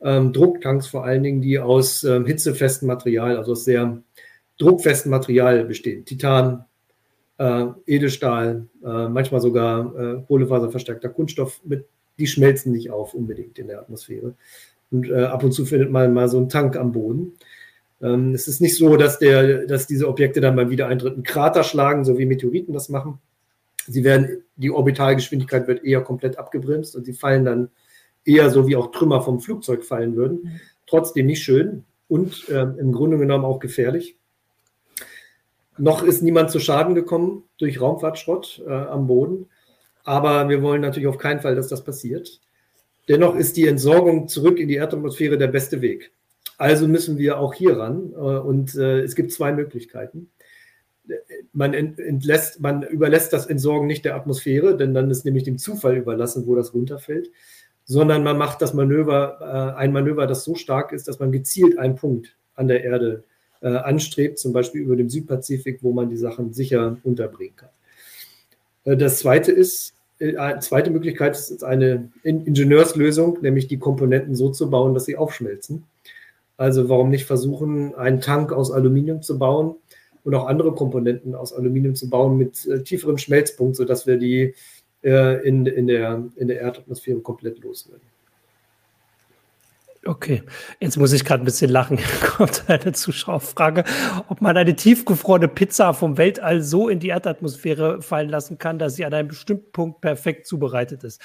[0.00, 4.02] ähm, Drucktanks vor allen Dingen, die aus ähm, hitzefestem Material, also aus sehr
[4.58, 6.04] druckfestem Material bestehen.
[6.04, 6.64] Titan,
[7.38, 11.86] äh, Edelstahl, äh, manchmal sogar äh, Kohlefaserverstärkter Kunststoff, mit,
[12.18, 14.34] die schmelzen nicht auf unbedingt in der Atmosphäre.
[14.90, 17.32] Und äh, ab und zu findet man mal so einen Tank am Boden.
[18.00, 21.64] Ähm, es ist nicht so, dass, der, dass diese Objekte dann beim Wiedereintritt einen Krater
[21.64, 23.18] schlagen, so wie Meteoriten das machen.
[23.86, 27.70] Sie werden, die Orbitalgeschwindigkeit wird eher komplett abgebremst und sie fallen dann
[28.24, 30.40] eher so wie auch Trümmer vom Flugzeug fallen würden.
[30.42, 30.60] Mhm.
[30.86, 31.84] Trotzdem nicht schön.
[32.06, 34.16] und äh, im Grunde genommen auch gefährlich.
[35.78, 39.46] Noch ist niemand zu Schaden gekommen durch Raumfahrtschrott äh, am Boden,
[40.04, 42.40] aber wir wollen natürlich auf keinen Fall, dass das passiert.
[43.08, 46.12] Dennoch ist die Entsorgung zurück in die Erdatmosphäre der beste Weg.
[46.58, 50.28] Also müssen wir auch hier ran äh, und äh, es gibt zwei Möglichkeiten
[51.52, 55.96] man entlässt, man überlässt das Entsorgen nicht der Atmosphäre, denn dann ist nämlich dem Zufall
[55.96, 57.30] überlassen, wo das runterfällt,
[57.84, 61.78] sondern man macht das Manöver, äh, ein Manöver, das so stark ist, dass man gezielt
[61.78, 63.24] einen Punkt an der Erde
[63.60, 67.68] äh, anstrebt, zum Beispiel über dem Südpazifik, wo man die Sachen sicher unterbringen kann.
[68.84, 74.70] Äh, das zweite ist, äh, zweite Möglichkeit ist eine Ingenieurslösung, nämlich die Komponenten so zu
[74.70, 75.84] bauen, dass sie aufschmelzen.
[76.56, 79.74] Also warum nicht versuchen, einen Tank aus Aluminium zu bauen,
[80.24, 84.54] und auch andere Komponenten aus Aluminium zu bauen mit äh, tieferem Schmelzpunkt, sodass wir die
[85.04, 88.02] äh, in, in, der, in der Erdatmosphäre komplett loswerden.
[90.06, 90.42] Okay,
[90.80, 91.96] jetzt muss ich gerade ein bisschen lachen.
[92.20, 93.84] Hier kommt eine Zuschauerfrage,
[94.28, 98.96] ob man eine tiefgefrorene Pizza vom Weltall so in die Erdatmosphäre fallen lassen kann, dass
[98.96, 101.22] sie an einem bestimmten Punkt perfekt zubereitet ist.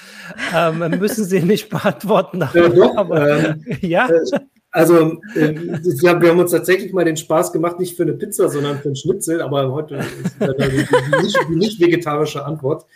[0.54, 2.40] Ähm, müssen Sie nicht beantworten.
[2.54, 4.08] Ja, doch, aber, ähm, ja.
[4.08, 4.40] Äh,
[4.72, 8.78] also, äh, wir haben uns tatsächlich mal den Spaß gemacht, nicht für eine Pizza, sondern
[8.78, 12.86] für einen Schnitzel, aber heute ist die, nicht, die nicht vegetarische Antwort.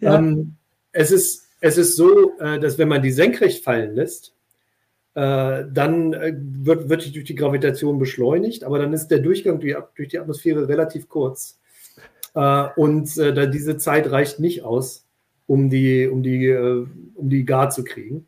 [0.00, 0.16] Ja.
[0.16, 0.54] Ähm,
[0.92, 4.34] es, ist, es ist so, äh, dass wenn man die senkrecht fallen lässt,
[5.14, 9.60] äh, dann äh, wird, wird die durch die Gravitation beschleunigt, aber dann ist der Durchgang
[9.60, 11.58] durch, durch die Atmosphäre relativ kurz.
[12.34, 15.04] Äh, und äh, diese Zeit reicht nicht aus,
[15.46, 18.26] um die, um die, um die gar zu kriegen.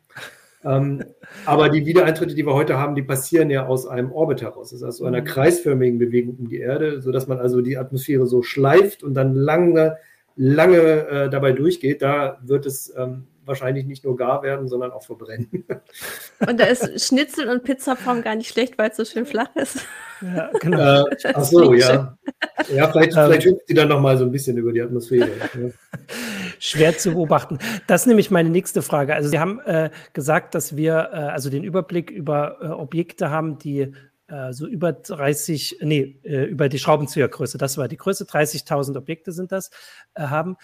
[0.65, 1.03] Ähm,
[1.45, 4.69] aber die Wiedereintritte, die wir heute haben, die passieren ja aus einem Orbit heraus.
[4.69, 5.25] Das ist also einer mhm.
[5.25, 9.97] kreisförmigen Bewegung um die Erde, sodass man also die Atmosphäre so schleift und dann lange,
[10.35, 12.01] lange äh, dabei durchgeht.
[12.01, 15.65] Da wird es ähm, wahrscheinlich nicht nur gar werden, sondern auch verbrennen.
[16.47, 19.79] Und da ist Schnitzel und Pizzaform gar nicht schlecht, weil es so schön flach ist.
[20.21, 21.05] Ja, genau.
[21.07, 22.17] Äh, ach so, ja.
[22.73, 25.29] Ja, vielleicht, ähm, vielleicht hüpft sie dann noch mal so ein bisschen über die Atmosphäre.
[25.29, 25.69] Ja.
[26.65, 27.59] Schwer zu beobachten.
[27.87, 29.13] Das ist nämlich meine nächste Frage.
[29.13, 33.57] Also Sie haben äh, gesagt, dass wir äh, also den Überblick über äh, Objekte haben,
[33.57, 33.91] die
[34.27, 39.33] äh, so über 30, nee, äh, über die Schraubenziehergröße, das war die Größe, 30.000 Objekte
[39.33, 39.71] sind das,
[40.17, 40.55] haben.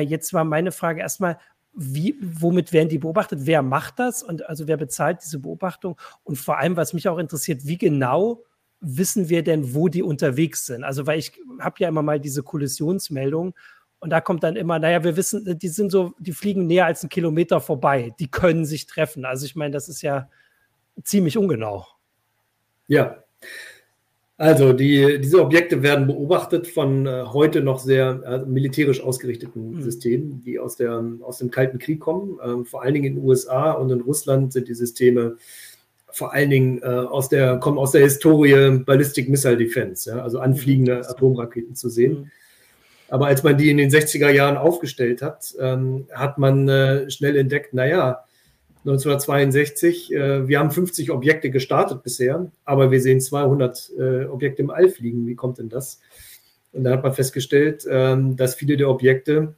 [0.00, 1.38] jetzt war meine Frage erstmal,
[1.72, 3.40] wie, womit werden die beobachtet?
[3.42, 4.22] Wer macht das?
[4.22, 5.98] Und also wer bezahlt diese Beobachtung?
[6.22, 8.44] Und vor allem, was mich auch interessiert, wie genau
[8.80, 10.84] wissen wir denn, wo die unterwegs sind?
[10.84, 13.54] Also, weil ich habe ja immer mal diese Kollisionsmeldung
[14.00, 17.02] und da kommt dann immer, naja, wir wissen, die sind so, die fliegen näher als
[17.02, 19.24] einen Kilometer vorbei, die können sich treffen.
[19.24, 20.28] Also ich meine, das ist ja
[21.02, 21.86] ziemlich ungenau.
[22.86, 23.22] Ja.
[24.36, 29.82] Also die, diese Objekte werden beobachtet von äh, heute noch sehr äh, militärisch ausgerichteten mhm.
[29.82, 32.38] Systemen, die aus, der, aus dem Kalten Krieg kommen.
[32.44, 35.36] Ähm, vor allen Dingen in den USA und in Russland sind die Systeme
[36.10, 40.38] vor allen Dingen äh, aus der, kommen aus der Historie Ballistic Missile Defense, ja, also
[40.38, 41.02] anfliegende mhm.
[41.02, 42.12] Atomraketen zu sehen.
[42.12, 42.30] Mhm.
[43.08, 47.36] Aber als man die in den 60er Jahren aufgestellt hat, ähm, hat man äh, schnell
[47.36, 48.24] entdeckt, naja,
[48.80, 50.12] 1962.
[50.12, 54.88] Äh, wir haben 50 Objekte gestartet bisher, aber wir sehen 200 äh, Objekte im All
[54.88, 55.26] fliegen.
[55.26, 56.00] Wie kommt denn das?
[56.72, 59.54] Und da hat man festgestellt, ähm, dass viele der Objekte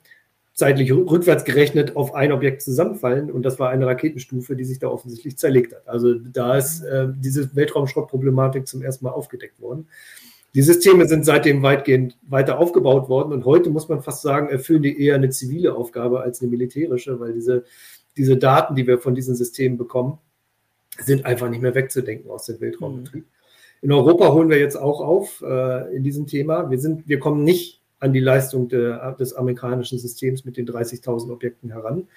[0.54, 3.30] zeitlich rückwärts gerechnet auf ein Objekt zusammenfallen.
[3.30, 5.88] Und das war eine Raketenstufe, die sich da offensichtlich zerlegt hat.
[5.88, 9.88] Also da ist äh, diese Weltraumschrottproblematik zum ersten Mal aufgedeckt worden.
[10.54, 14.82] Die Systeme sind seitdem weitgehend weiter aufgebaut worden und heute muss man fast sagen, erfüllen
[14.82, 17.64] die eher eine zivile Aufgabe als eine militärische, weil diese
[18.16, 20.18] diese Daten, die wir von diesen Systemen bekommen,
[20.98, 23.24] sind einfach nicht mehr wegzudenken aus dem Weltraumbetrieb.
[23.24, 23.30] Mhm.
[23.82, 26.70] In Europa holen wir jetzt auch auf äh, in diesem Thema.
[26.70, 31.32] Wir, sind, wir kommen nicht an die Leistung de, des amerikanischen Systems mit den 30.000
[31.32, 32.08] Objekten heran.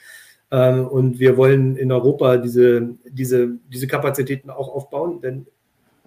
[0.52, 5.48] Ähm, und wir wollen in Europa diese, diese, diese Kapazitäten auch aufbauen, denn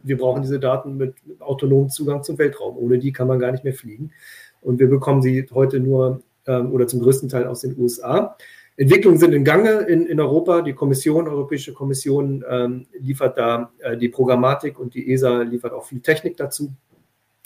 [0.06, 2.76] wir brauchen diese Daten mit autonomem Zugang zum Weltraum.
[2.78, 4.12] Ohne die kann man gar nicht mehr fliegen.
[4.60, 8.36] Und wir bekommen sie heute nur ähm, oder zum größten Teil aus den USA.
[8.76, 10.60] Entwicklungen sind in Gange in, in Europa.
[10.62, 15.84] Die Kommission, Europäische Kommission ähm, liefert da äh, die Programmatik und die ESA liefert auch
[15.84, 16.72] viel Technik dazu.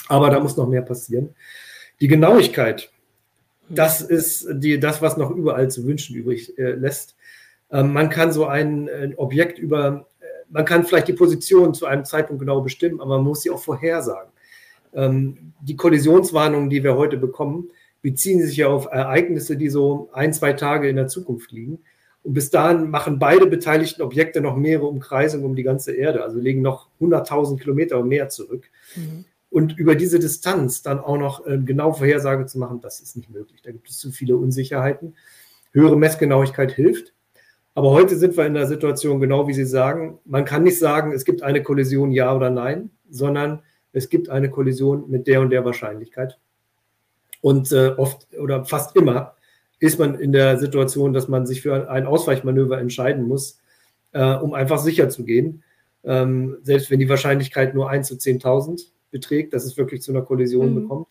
[0.08, 1.30] Aber da muss noch mehr passieren.
[2.00, 2.90] Die Genauigkeit,
[3.68, 7.16] das ist die, das, was noch überall zu wünschen übrig äh, lässt.
[7.70, 10.09] Ähm, man kann so ein, ein Objekt über, äh,
[10.50, 13.62] man kann vielleicht die Position zu einem Zeitpunkt genau bestimmen, aber man muss sie auch
[13.62, 14.30] vorhersagen.
[14.92, 17.70] Ähm, die Kollisionswarnungen, die wir heute bekommen,
[18.02, 21.78] beziehen sich ja auf Ereignisse, die so ein, zwei Tage in der Zukunft liegen.
[22.22, 26.38] Und bis dahin machen beide beteiligten Objekte noch mehrere Umkreisungen um die ganze Erde, also
[26.38, 28.68] legen noch 100.000 Kilometer und mehr zurück.
[28.94, 29.24] Mhm.
[29.48, 33.30] Und über diese Distanz dann auch noch äh, genau Vorhersage zu machen, das ist nicht
[33.30, 33.62] möglich.
[33.62, 35.14] Da gibt es zu viele Unsicherheiten.
[35.72, 37.12] Höhere Messgenauigkeit hilft.
[37.74, 41.12] Aber heute sind wir in der Situation, genau wie Sie sagen, man kann nicht sagen,
[41.12, 45.50] es gibt eine Kollision, ja oder nein, sondern es gibt eine Kollision mit der und
[45.50, 46.38] der Wahrscheinlichkeit.
[47.40, 49.34] Und äh, oft oder fast immer
[49.78, 53.58] ist man in der Situation, dass man sich für ein Ausweichmanöver entscheiden muss,
[54.12, 55.62] äh, um einfach sicher zu gehen.
[56.04, 60.22] Ähm, selbst wenn die Wahrscheinlichkeit nur 1 zu 10.000 beträgt, dass es wirklich zu einer
[60.22, 60.82] Kollision mhm.
[60.82, 61.06] bekommt,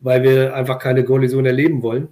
[0.00, 2.08] weil wir einfach keine Kollision erleben wollen.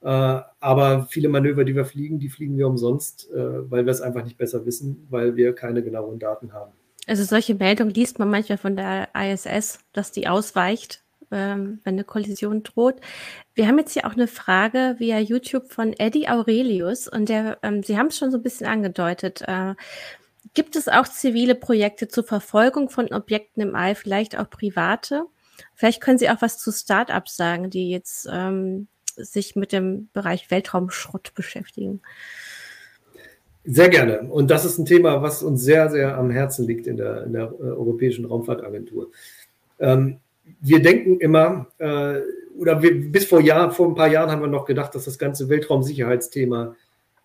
[0.00, 4.00] Äh, aber viele Manöver, die wir fliegen, die fliegen wir umsonst, äh, weil wir es
[4.00, 6.72] einfach nicht besser wissen, weil wir keine genauen Daten haben.
[7.06, 12.04] Also solche Meldungen liest man manchmal von der ISS, dass die ausweicht, ähm, wenn eine
[12.04, 13.00] Kollision droht.
[13.54, 17.82] Wir haben jetzt hier auch eine Frage via YouTube von Eddie Aurelius und der, ähm,
[17.82, 19.42] Sie haben es schon so ein bisschen angedeutet.
[19.46, 19.74] Äh,
[20.54, 25.24] gibt es auch zivile Projekte zur Verfolgung von Objekten im All, vielleicht auch private?
[25.74, 28.86] Vielleicht können Sie auch was zu Startups sagen, die jetzt ähm,
[29.18, 32.00] sich mit dem Bereich Weltraumschrott beschäftigen.
[33.64, 34.22] Sehr gerne.
[34.22, 37.34] Und das ist ein Thema, was uns sehr, sehr am Herzen liegt in der, in
[37.34, 39.10] der äh, Europäischen Raumfahrtagentur.
[39.78, 40.20] Ähm,
[40.60, 42.20] wir denken immer, äh,
[42.56, 45.18] oder wir, bis vor, Jahr, vor ein paar Jahren haben wir noch gedacht, dass das
[45.18, 46.76] ganze Weltraumsicherheitsthema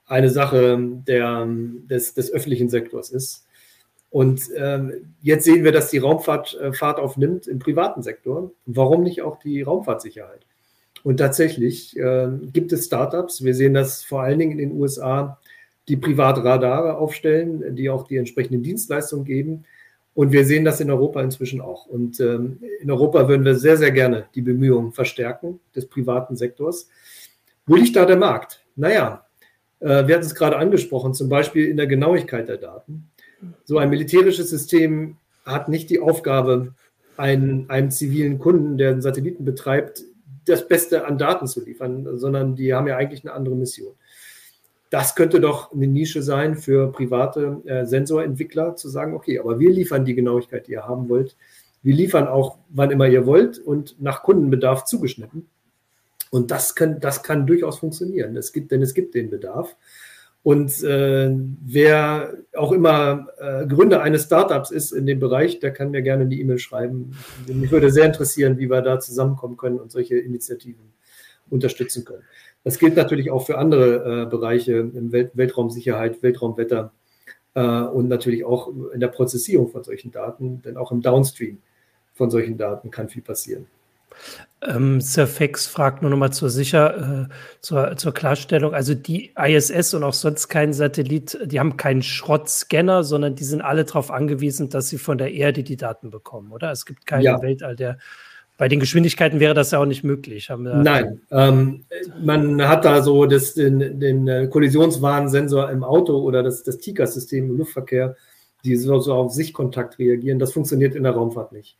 [0.05, 0.77] eine Sache
[1.07, 3.45] der, des, des öffentlichen Sektors ist.
[4.09, 8.51] Und ähm, jetzt sehen wir, dass die Raumfahrt äh, Fahrt aufnimmt im privaten Sektor.
[8.65, 10.45] Warum nicht auch die Raumfahrtsicherheit?
[11.03, 15.39] Und tatsächlich äh, gibt es Startups, wir sehen das vor allen Dingen in den USA,
[15.89, 19.65] die Privatradare aufstellen, die auch die entsprechenden Dienstleistungen geben.
[20.15, 21.87] Und wir sehen das in Europa inzwischen auch.
[21.87, 26.87] Und ähm, in Europa würden wir sehr, sehr gerne die Bemühungen verstärken des privaten Sektors.
[27.65, 28.63] Wo liegt da der Markt?
[28.75, 29.25] Naja,
[29.79, 33.09] äh, wir hatten es gerade angesprochen, zum Beispiel in der Genauigkeit der Daten.
[33.65, 36.73] So ein militärisches System hat nicht die Aufgabe,
[37.17, 40.03] einen, einem zivilen Kunden, der einen Satelliten betreibt,
[40.45, 43.93] das Beste an Daten zu liefern, sondern die haben ja eigentlich eine andere Mission.
[44.89, 49.71] Das könnte doch eine Nische sein für private äh, Sensorentwickler, zu sagen, okay, aber wir
[49.71, 51.35] liefern die Genauigkeit, die ihr haben wollt.
[51.81, 55.47] Wir liefern auch, wann immer ihr wollt und nach Kundenbedarf zugeschnitten.
[56.29, 59.75] Und das kann, das kann durchaus funktionieren, es gibt, denn es gibt den Bedarf.
[60.43, 65.91] Und äh, wer auch immer äh, Gründer eines Startups ist in dem Bereich, der kann
[65.91, 67.15] mir gerne eine E-Mail schreiben.
[67.47, 70.93] Mich würde sehr interessieren, wie wir da zusammenkommen können und solche Initiativen
[71.49, 72.23] unterstützen können.
[72.65, 76.91] Das gilt natürlich auch für andere äh, Bereiche im Welt Weltraumsicherheit, Weltraumwetter
[77.53, 81.59] äh, und natürlich auch in der Prozessierung von solchen Daten, denn auch im Downstream
[82.13, 83.67] von solchen Daten kann viel passieren.
[84.65, 88.73] Ähm, Surfax fragt nur noch mal zur Sicher, äh, zur, zur Klarstellung.
[88.73, 93.61] Also die ISS und auch sonst kein Satellit, die haben keinen Schrottscanner, sondern die sind
[93.61, 96.71] alle darauf angewiesen, dass sie von der Erde die Daten bekommen, oder?
[96.71, 97.41] Es gibt keinen ja.
[97.41, 97.97] Weltall, der
[98.57, 100.49] bei den Geschwindigkeiten wäre das ja auch nicht möglich.
[100.57, 101.85] Nein, ähm,
[102.23, 107.49] man hat da so das, den, den äh, Kollisionswarnsensor im Auto oder das, das TICA-System
[107.49, 108.15] im Luftverkehr,
[108.63, 110.37] die so, so auf Sichtkontakt reagieren.
[110.37, 111.77] Das funktioniert in der Raumfahrt nicht.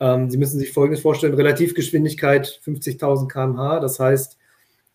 [0.00, 3.80] Ähm, Sie müssen sich Folgendes vorstellen: Relativgeschwindigkeit 50.000 km/h.
[3.80, 4.38] Das heißt,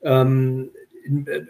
[0.02, 0.72] ähm,
[1.06, 1.46] in, äh,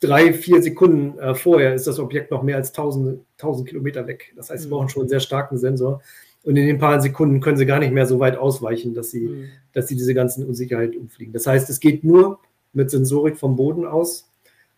[0.00, 4.32] drei, vier Sekunden äh, vorher ist das Objekt noch mehr als 1000, 1000 Kilometer weg.
[4.36, 4.72] Das heißt, Sie mhm.
[4.72, 6.02] brauchen schon einen sehr starken Sensor.
[6.42, 9.28] Und in den paar Sekunden können Sie gar nicht mehr so weit ausweichen, dass Sie,
[9.28, 9.48] mhm.
[9.72, 11.32] dass Sie diese ganzen Unsicherheiten umfliegen.
[11.32, 12.38] Das heißt, es geht nur
[12.72, 14.30] mit Sensorik vom Boden aus.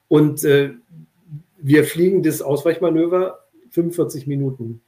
[0.09, 0.71] Und äh,
[1.59, 3.39] wir fliegen das Ausweichmanöver
[3.71, 4.83] 45 Minuten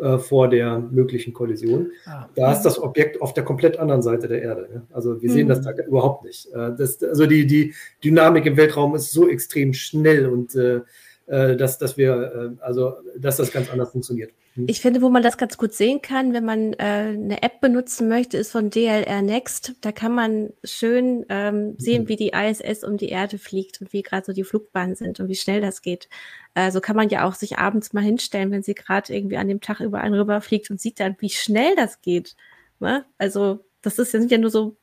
[0.00, 1.90] äh, vor der möglichen Kollision.
[2.04, 2.28] Ah.
[2.34, 4.68] Da ist das Objekt auf der komplett anderen Seite der Erde.
[4.72, 4.86] Ne?
[4.92, 5.50] Also wir sehen mhm.
[5.50, 6.46] das da überhaupt nicht.
[6.52, 10.80] Äh, das, also die, die Dynamik im Weltraum ist so extrem schnell und äh,
[11.26, 14.32] äh, dass, dass wir, also dass das ganz anders funktioniert.
[14.56, 14.66] Hm.
[14.68, 18.08] Ich finde, wo man das ganz gut sehen kann, wenn man äh, eine App benutzen
[18.08, 19.74] möchte, ist von DLR Next.
[19.82, 22.08] Da kann man schön ähm, sehen, mhm.
[22.08, 25.28] wie die ISS um die Erde fliegt und wie gerade so die Flugbahnen sind und
[25.28, 26.08] wie schnell das geht.
[26.54, 29.48] Äh, so kann man ja auch sich abends mal hinstellen, wenn sie gerade irgendwie an
[29.48, 32.34] dem Tag über einen rüberfliegt und sieht dann, wie schnell das geht.
[32.80, 33.04] Ne?
[33.18, 34.76] Also das ist, sind ja nur so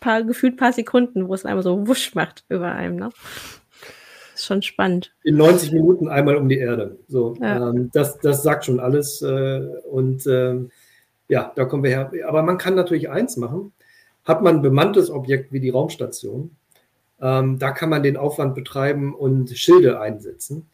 [0.00, 2.96] paar, gefühlt paar Sekunden, wo es einmal so wusch macht über einem.
[2.96, 3.10] Ne?
[4.38, 5.14] Ist schon spannend.
[5.24, 6.98] In 90 Minuten einmal um die Erde.
[7.08, 7.70] So, ja.
[7.70, 9.22] ähm, das, das sagt schon alles.
[9.22, 10.70] Äh, und ähm,
[11.28, 12.10] ja, da kommen wir her.
[12.26, 13.72] Aber man kann natürlich eins machen.
[14.24, 16.50] Hat man ein bemanntes Objekt wie die Raumstation,
[17.20, 20.66] ähm, da kann man den Aufwand betreiben und Schilde einsetzen.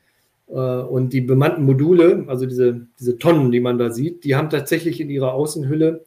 [0.48, 4.50] Äh, und die bemannten Module, also diese, diese Tonnen, die man da sieht, die haben
[4.50, 6.04] tatsächlich in ihrer Außenhülle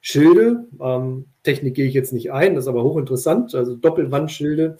[0.00, 0.66] Schilde.
[0.80, 3.54] Ähm, Technik gehe ich jetzt nicht ein, das ist aber hochinteressant.
[3.54, 4.78] Also Doppelwandschilde,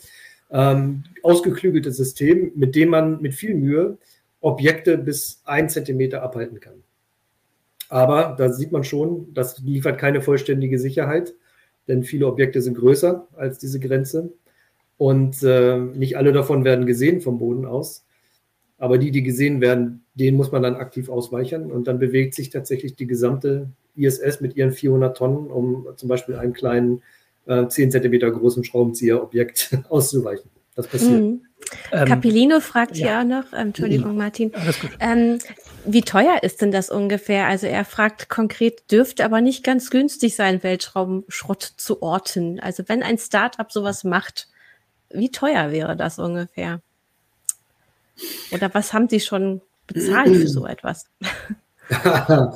[0.51, 3.99] ähm, ausgeklügelte System, mit dem man mit viel Mühe
[4.41, 6.83] Objekte bis ein Zentimeter abhalten kann.
[7.89, 11.35] Aber da sieht man schon, das liefert keine vollständige Sicherheit,
[11.89, 14.33] denn viele Objekte sind größer als diese Grenze
[14.99, 18.05] und äh, nicht alle davon werden gesehen vom Boden aus.
[18.77, 22.51] Aber die, die gesehen werden, denen muss man dann aktiv ausweichen und dann bewegt sich
[22.51, 27.03] tatsächlich die gesamte ISS mit ihren 400 Tonnen, um zum Beispiel einen kleinen
[27.49, 30.51] äh, 10 Zentimeter großen Schraubenzieherobjekt auszuweichen.
[30.77, 31.21] Das passiert.
[31.21, 31.43] Mhm.
[31.91, 33.07] Ähm, Capilino fragt ja.
[33.07, 34.19] hier auch noch, ähm, Entschuldigung, mhm.
[34.19, 34.53] Martin,
[35.01, 35.39] ähm,
[35.85, 37.47] wie teuer ist denn das ungefähr?
[37.47, 42.61] Also er fragt konkret, dürfte aber nicht ganz günstig sein, Weltraumschrott zu orten.
[42.61, 44.49] Also wenn ein Startup sowas macht,
[45.11, 46.81] wie teuer wäre das ungefähr?
[48.53, 51.07] Oder was haben Sie schon bezahlt für so etwas?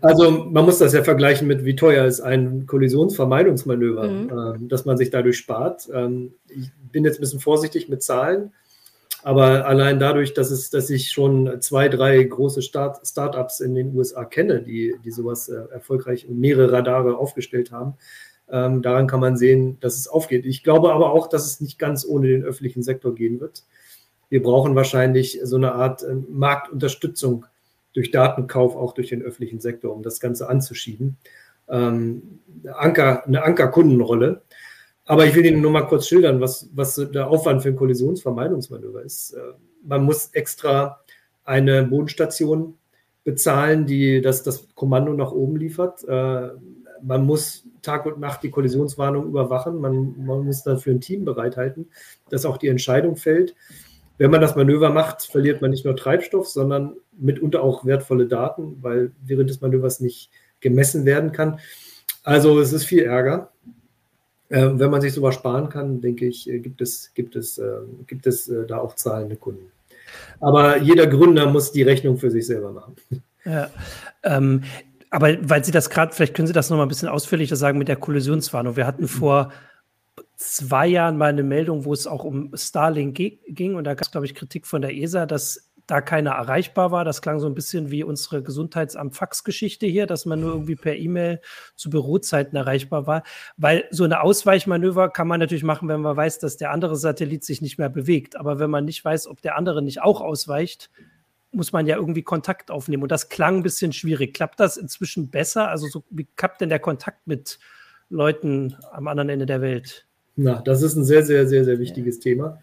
[0.00, 4.64] also man muss das ja vergleichen mit, wie teuer ist ein Kollisionsvermeidungsmanöver, mhm.
[4.64, 5.88] äh, dass man sich dadurch spart.
[5.92, 8.52] Ähm, ich bin jetzt ein bisschen vorsichtig mit Zahlen,
[9.22, 13.94] aber allein dadurch, dass, es, dass ich schon zwei, drei große Start, Startups in den
[13.96, 17.94] USA kenne, die, die sowas äh, erfolgreich und mehrere Radare aufgestellt haben,
[18.50, 20.44] ähm, daran kann man sehen, dass es aufgeht.
[20.44, 23.64] Ich glaube aber auch, dass es nicht ganz ohne den öffentlichen Sektor gehen wird.
[24.28, 27.46] Wir brauchen wahrscheinlich so eine Art äh, Marktunterstützung
[27.94, 31.16] durch Datenkauf auch durch den öffentlichen Sektor, um das Ganze anzuschieben.
[31.68, 32.40] Ähm,
[32.72, 34.42] Anker, eine Ankerkundenrolle.
[35.06, 39.02] Aber ich will Ihnen nur mal kurz schildern, was, was der Aufwand für ein Kollisionsvermeidungsmanöver
[39.02, 39.32] ist.
[39.32, 39.40] Äh,
[39.82, 41.00] man muss extra
[41.44, 42.78] eine Bodenstation
[43.22, 46.04] bezahlen, die das, das Kommando nach oben liefert.
[46.08, 46.50] Äh,
[47.02, 49.78] man muss Tag und Nacht die Kollisionswarnung überwachen.
[49.78, 51.90] Man, man muss dafür ein Team bereithalten,
[52.30, 53.54] dass auch die Entscheidung fällt.
[54.16, 58.78] Wenn man das Manöver macht, verliert man nicht nur Treibstoff, sondern mitunter auch wertvolle Daten,
[58.80, 61.60] weil während des Manövers nicht gemessen werden kann.
[62.22, 63.50] Also es ist viel Ärger.
[64.48, 67.78] Äh, wenn man sich sowas sparen kann, denke ich, äh, gibt es, gibt es, äh,
[68.06, 69.70] gibt es äh, da auch zahlende Kunden.
[70.40, 72.96] Aber jeder Gründer muss die Rechnung für sich selber machen.
[73.44, 73.68] Ja,
[74.22, 74.62] ähm,
[75.10, 77.78] aber weil Sie das gerade, vielleicht können Sie das noch mal ein bisschen ausführlicher sagen
[77.78, 78.76] mit der Kollisionswarnung.
[78.76, 79.52] Wir hatten vor
[80.36, 84.10] zwei Jahren mal eine Meldung, wo es auch um Starlink ging und da gab es,
[84.10, 87.04] glaube ich, Kritik von der ESA, dass da keiner erreichbar war.
[87.04, 91.40] Das klang so ein bisschen wie unsere Gesundheitsamt-Fax-Geschichte hier, dass man nur irgendwie per E-Mail
[91.76, 93.22] zu Bürozeiten erreichbar war.
[93.56, 97.44] Weil so eine Ausweichmanöver kann man natürlich machen, wenn man weiß, dass der andere Satellit
[97.44, 98.36] sich nicht mehr bewegt.
[98.36, 100.90] Aber wenn man nicht weiß, ob der andere nicht auch ausweicht,
[101.52, 103.02] muss man ja irgendwie Kontakt aufnehmen.
[103.02, 104.34] Und das klang ein bisschen schwierig.
[104.34, 105.68] Klappt das inzwischen besser?
[105.68, 107.58] Also so, wie klappt denn der Kontakt mit
[108.08, 110.06] Leuten am anderen Ende der Welt?
[110.36, 112.22] Na, das ist ein sehr, sehr, sehr, sehr wichtiges ja.
[112.22, 112.60] Thema.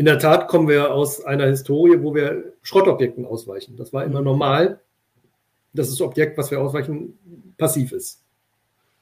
[0.00, 3.76] In der Tat kommen wir aus einer Historie, wo wir Schrottobjekten ausweichen.
[3.76, 4.80] Das war immer normal,
[5.74, 7.18] dass das Objekt, was wir ausweichen,
[7.58, 8.22] passiv ist.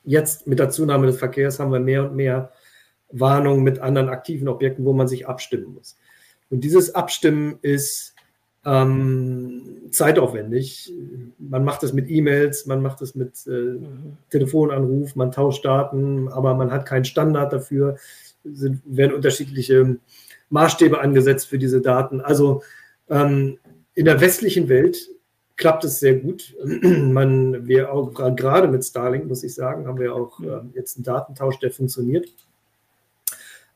[0.03, 2.51] Jetzt mit der Zunahme des Verkehrs haben wir mehr und mehr
[3.13, 5.97] Warnungen mit anderen aktiven Objekten, wo man sich abstimmen muss.
[6.51, 8.17] Und dieses Abstimmen ist
[8.67, 10.93] ähm, zeitaufwendig.
[11.39, 14.17] Man macht es mit E-Mails, man macht es mit äh, mhm.
[14.31, 17.99] Telefonanruf, man tauscht Daten, aber man hat keinen Standard dafür.
[18.43, 19.99] Sind, werden unterschiedliche
[20.51, 22.21] Maßstäbe angesetzt für diese Daten.
[22.21, 22.63] Also
[23.09, 23.59] ähm,
[23.95, 25.09] in der westlichen Welt
[25.57, 26.57] klappt es sehr gut.
[26.65, 31.05] Man, wir auch gerade mit Starlink, muss ich sagen, haben wir auch äh, jetzt einen
[31.05, 32.29] Datentausch, der funktioniert.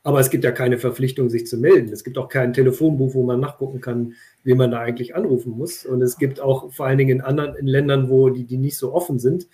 [0.05, 1.91] Aber es gibt ja keine Verpflichtung, sich zu melden.
[1.93, 5.85] Es gibt auch kein Telefonbuch, wo man nachgucken kann, wie man da eigentlich anrufen muss.
[5.85, 8.77] Und es gibt auch vor allen Dingen in anderen in Ländern, wo die, die nicht
[8.77, 9.47] so offen sind,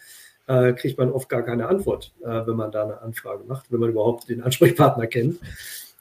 [0.47, 3.79] äh, kriegt man oft gar keine Antwort, äh, wenn man da eine Anfrage macht, wenn
[3.79, 5.39] man überhaupt den Ansprechpartner kennt.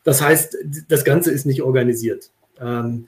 [0.08, 0.56] Das heißt,
[0.88, 2.30] das Ganze ist nicht organisiert.
[2.58, 3.06] Ähm,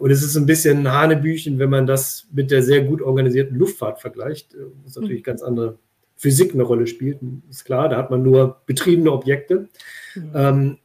[0.00, 4.00] und es ist ein bisschen Hanebüchen, wenn man das mit der sehr gut organisierten Luftfahrt
[4.00, 5.26] vergleicht, was natürlich mhm.
[5.26, 5.78] ganz andere
[6.16, 9.68] Physik eine Rolle spielt, ist klar, da hat man nur betriebene Objekte
[10.16, 10.32] mhm.
[10.34, 10.78] ähm,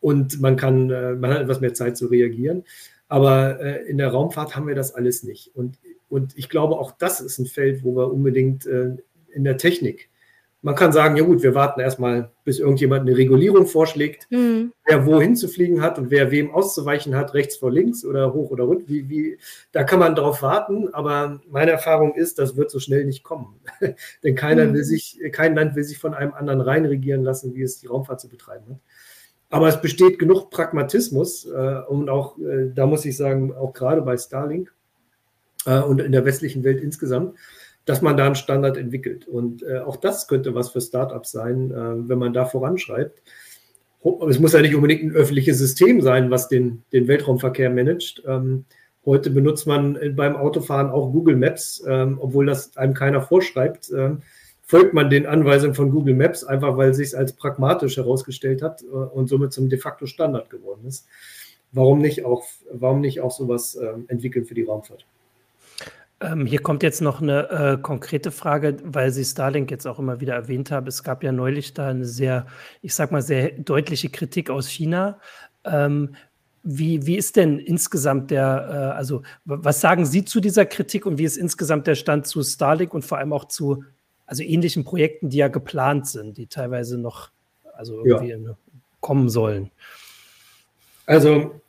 [0.00, 2.64] und man kann, äh, man hat etwas mehr Zeit zu reagieren.
[3.06, 5.54] Aber äh, in der Raumfahrt haben wir das alles nicht.
[5.54, 5.76] Und,
[6.08, 8.96] und ich glaube, auch das ist ein Feld, wo wir unbedingt äh,
[9.34, 10.08] in der Technik
[10.64, 14.72] man kann sagen, ja gut, wir warten erstmal, bis irgendjemand eine Regulierung vorschlägt, mhm.
[14.86, 18.50] wer wohin zu fliegen hat und wer wem auszuweichen hat, rechts vor links oder hoch
[18.50, 18.88] oder rund.
[18.88, 19.36] Wie, wie,
[19.72, 23.60] da kann man drauf warten, aber meine Erfahrung ist, das wird so schnell nicht kommen.
[24.24, 24.72] Denn keiner mhm.
[24.72, 28.22] will sich, kein Land will sich von einem anderen reinregieren lassen, wie es die Raumfahrt
[28.22, 28.80] zu betreiben hat.
[29.50, 34.00] Aber es besteht genug Pragmatismus äh, und auch, äh, da muss ich sagen, auch gerade
[34.00, 34.72] bei Starlink
[35.66, 37.34] äh, und in der westlichen Welt insgesamt,
[37.84, 39.26] dass man da einen Standard entwickelt.
[39.26, 43.22] Und äh, auch das könnte was für Startups sein, äh, wenn man da voranschreibt.
[44.28, 48.22] Es muss ja nicht unbedingt ein öffentliches System sein, was den, den Weltraumverkehr managt.
[48.26, 48.66] Ähm,
[49.06, 53.90] heute benutzt man beim Autofahren auch Google Maps, ähm, obwohl das einem keiner vorschreibt.
[53.96, 54.22] Ähm,
[54.62, 58.82] folgt man den Anweisungen von Google Maps, einfach weil es sich als pragmatisch herausgestellt hat
[58.82, 61.06] äh, und somit zum de facto Standard geworden ist.
[61.72, 65.06] Warum nicht auch, warum nicht auch sowas äh, entwickeln für die Raumfahrt?
[66.20, 70.20] Ähm, hier kommt jetzt noch eine äh, konkrete Frage, weil Sie Starlink jetzt auch immer
[70.20, 70.86] wieder erwähnt haben.
[70.86, 72.46] Es gab ja neulich da eine sehr,
[72.82, 75.18] ich sag mal, sehr deutliche Kritik aus China.
[75.64, 76.14] Ähm,
[76.62, 81.18] wie, wie ist denn insgesamt der, äh, also was sagen Sie zu dieser Kritik und
[81.18, 83.84] wie ist insgesamt der Stand zu Starlink und vor allem auch zu
[84.26, 87.30] also ähnlichen Projekten, die ja geplant sind, die teilweise noch
[87.74, 88.56] also irgendwie ja.
[89.00, 89.70] kommen sollen?
[91.06, 91.60] Also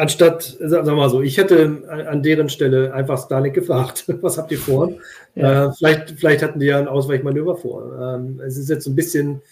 [0.00, 4.50] anstatt, sagen wir mal so, ich hätte an deren Stelle einfach Starlink gefragt, was habt
[4.50, 4.92] ihr vor?
[5.34, 5.66] Ja.
[5.66, 8.16] Äh, vielleicht, vielleicht hatten die ja ein Ausweichmanöver vor.
[8.16, 9.42] Ähm, es ist jetzt ein bisschen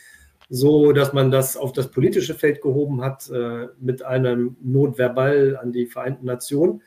[0.48, 5.72] so, dass man das auf das politische Feld gehoben hat äh, mit einem Notverbal an
[5.72, 6.80] die Vereinten Nationen.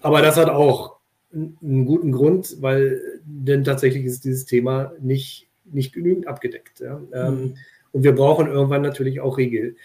[0.00, 0.98] Aber das hat auch
[1.32, 6.78] einen guten Grund, weil denn tatsächlich ist dieses Thema nicht, nicht genügend abgedeckt.
[6.78, 7.00] Ja?
[7.12, 7.54] Ähm, mhm.
[7.90, 9.76] Und wir brauchen irgendwann natürlich auch Regeln.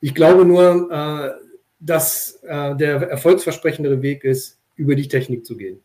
[0.00, 1.44] Ich glaube nur, äh,
[1.84, 5.80] dass äh, der erfolgsversprechendere Weg ist, über die Technik zu gehen.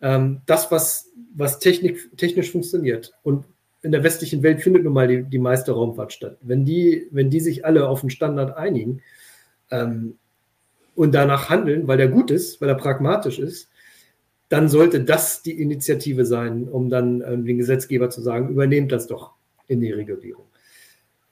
[0.00, 3.44] Ähm, das, was, was Technik, technisch funktioniert und
[3.82, 6.38] in der westlichen Welt findet nun mal die, die meiste Raumfahrt statt.
[6.40, 9.02] Wenn die, wenn die sich alle auf einen Standard einigen
[9.70, 10.18] ähm,
[10.94, 13.68] und danach handeln, weil der gut ist, weil er pragmatisch ist,
[14.48, 19.06] dann sollte das die Initiative sein, um dann äh, den Gesetzgeber zu sagen, übernehmt das
[19.06, 19.32] doch
[19.66, 20.44] in die Regulierung.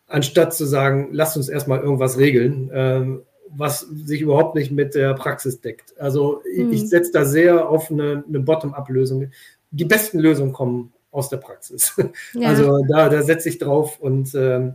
[0.06, 5.14] Anstatt zu sagen, lasst uns erstmal irgendwas regeln, ähm, was sich überhaupt nicht mit der
[5.14, 5.98] Praxis deckt.
[5.98, 6.72] Also mhm.
[6.72, 9.30] ich setze da sehr auf eine, eine Bottom-up-Lösung.
[9.70, 11.94] Die besten Lösungen kommen aus der Praxis.
[12.34, 12.48] Ja.
[12.48, 14.74] Also da, da setze ich drauf und ähm,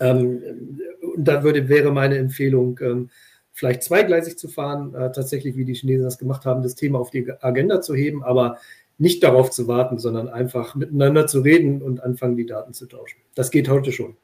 [0.00, 0.42] ähm,
[1.16, 3.10] da würde, wäre meine Empfehlung, ähm,
[3.52, 7.10] vielleicht zweigleisig zu fahren, äh, tatsächlich, wie die Chinesen das gemacht haben, das Thema auf
[7.10, 8.58] die Agenda zu heben, aber
[8.98, 13.20] nicht darauf zu warten, sondern einfach miteinander zu reden und anfangen, die Daten zu tauschen.
[13.34, 14.16] Das geht heute schon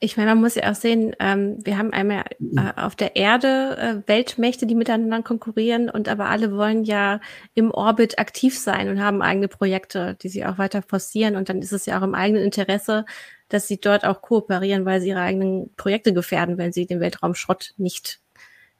[0.00, 3.76] ich meine, man muss ja auch sehen, ähm, wir haben einmal äh, auf der Erde
[3.78, 7.20] äh, Weltmächte, die miteinander konkurrieren und aber alle wollen ja
[7.54, 11.62] im Orbit aktiv sein und haben eigene Projekte, die sie auch weiter forcieren und dann
[11.62, 13.06] ist es ja auch im eigenen Interesse,
[13.48, 17.74] dass sie dort auch kooperieren, weil sie ihre eigenen Projekte gefährden, wenn sie den Weltraumschrott
[17.76, 18.20] nicht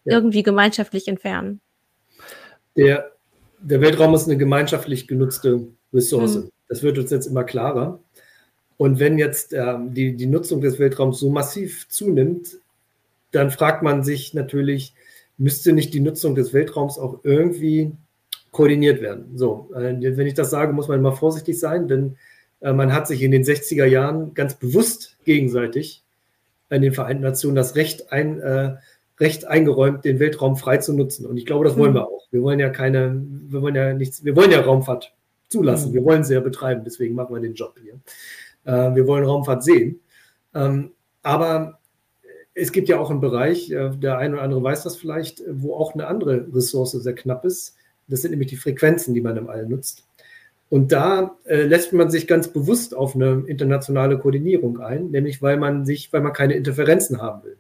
[0.05, 0.15] ja.
[0.15, 1.61] irgendwie gemeinschaftlich entfernen.
[2.77, 3.11] Der,
[3.61, 6.37] der Weltraum ist eine gemeinschaftlich genutzte Ressource.
[6.37, 6.51] Mhm.
[6.69, 8.01] Das wird uns jetzt immer klarer.
[8.79, 12.59] Und wenn jetzt ähm, die, die Nutzung des Weltraums so massiv zunimmt,
[13.33, 14.95] dann fragt man sich natürlich,
[15.37, 17.93] müsste nicht die Nutzung des Weltraums auch irgendwie
[18.53, 19.37] koordiniert werden?
[19.37, 22.17] So, äh, wenn ich das sage, muss man immer vorsichtig sein, denn
[22.61, 26.05] äh, man hat sich in den 60er Jahren ganz bewusst gegenseitig
[26.71, 28.77] in den Vereinten Nationen das Recht, ein, äh,
[29.19, 31.27] Recht eingeräumt, den Weltraum frei zu nutzen.
[31.27, 31.97] Und ich glaube, das wollen hm.
[31.97, 32.29] wir auch.
[32.31, 35.13] Wir wollen ja keine, wir wollen ja nichts, wir wollen ja Raumfahrt
[35.49, 35.89] zulassen.
[35.89, 35.95] Hm.
[35.95, 37.95] Wir wollen sie ja betreiben, deswegen machen wir den Job hier.
[38.69, 40.01] Äh, wir wollen Raumfahrt sehen.
[40.55, 40.93] Ähm,
[41.23, 41.79] aber
[42.55, 45.75] es gibt ja auch einen Bereich, äh, der eine oder andere weiß das vielleicht, wo
[45.75, 47.77] auch eine andere Ressource sehr knapp ist.
[48.09, 50.05] Das sind nämlich die Frequenzen, die man im All nutzt.
[50.71, 55.57] Und da äh, lässt man sich ganz bewusst auf eine internationale Koordinierung ein, nämlich weil
[55.57, 57.57] man sich, weil man keine Interferenzen haben will.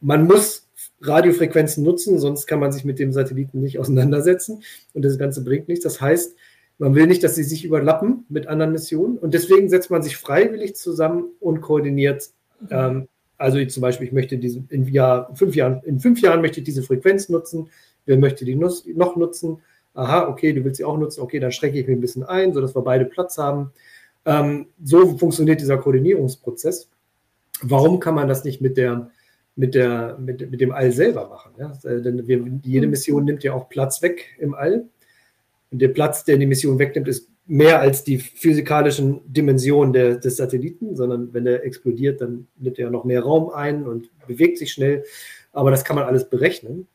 [0.00, 0.68] Man muss
[1.00, 4.62] Radiofrequenzen nutzen, sonst kann man sich mit dem Satelliten nicht auseinandersetzen
[4.94, 5.84] und das Ganze bringt nichts.
[5.84, 6.34] Das heißt,
[6.78, 10.16] man will nicht, dass sie sich überlappen mit anderen Missionen und deswegen setzt man sich
[10.16, 12.30] freiwillig zusammen und koordiniert.
[12.70, 13.08] Ähm,
[13.38, 16.64] also zum Beispiel, ich möchte diesen in Jahr, fünf Jahren, in fünf Jahren möchte ich
[16.64, 17.68] diese Frequenz nutzen.
[18.04, 19.58] Wer möchte die noch nutzen?
[19.94, 21.20] Aha, okay, du willst sie auch nutzen.
[21.20, 23.72] Okay, dann strecke ich mich ein bisschen ein, sodass wir beide Platz haben.
[24.24, 26.88] Ähm, so funktioniert dieser Koordinierungsprozess.
[27.62, 29.10] Warum kann man das nicht mit der
[29.58, 31.52] mit, der, mit, mit dem All selber machen?
[31.58, 31.72] Ja?
[32.00, 34.84] Denn wir, jede Mission nimmt ja auch Platz weg im All.
[35.70, 40.96] Der Platz, der die Mission wegnimmt, ist mehr als die physikalischen Dimensionen der, des Satelliten,
[40.96, 45.04] sondern wenn der explodiert, dann nimmt er noch mehr Raum ein und bewegt sich schnell.
[45.52, 46.88] Aber das kann man alles berechnen.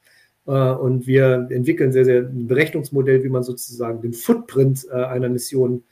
[0.46, 5.30] Äh, und wir entwickeln sehr, sehr ein Berechnungsmodell, wie man sozusagen den Footprint äh, einer
[5.30, 5.84] Mission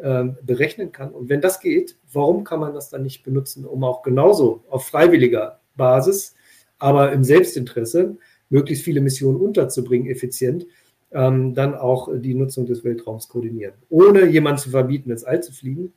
[0.00, 1.10] ähm, berechnen kann.
[1.10, 4.86] Und wenn das geht, warum kann man das dann nicht benutzen, um auch genauso auf
[4.86, 6.34] freiwilliger Basis,
[6.78, 8.16] aber im Selbstinteresse,
[8.48, 10.66] möglichst viele Missionen unterzubringen, effizient,
[11.12, 13.74] ähm, dann auch die Nutzung des Weltraums koordinieren.
[13.88, 15.92] Ohne jemanden zu verbieten, ins All zu fliegen,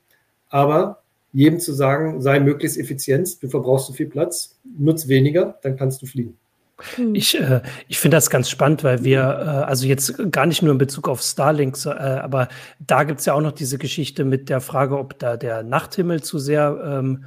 [0.49, 1.01] aber
[1.33, 6.01] jedem zu sagen, sei möglichst effizient, du verbrauchst zu viel Platz, nutz weniger, dann kannst
[6.01, 6.37] du fliegen.
[6.95, 7.15] Hm.
[7.15, 10.71] Ich, äh, ich finde das ganz spannend, weil wir, äh, also jetzt gar nicht nur
[10.71, 12.47] in Bezug auf Starlink, äh, aber
[12.79, 16.21] da gibt es ja auch noch diese Geschichte mit der Frage, ob da der Nachthimmel
[16.21, 17.25] zu sehr ähm,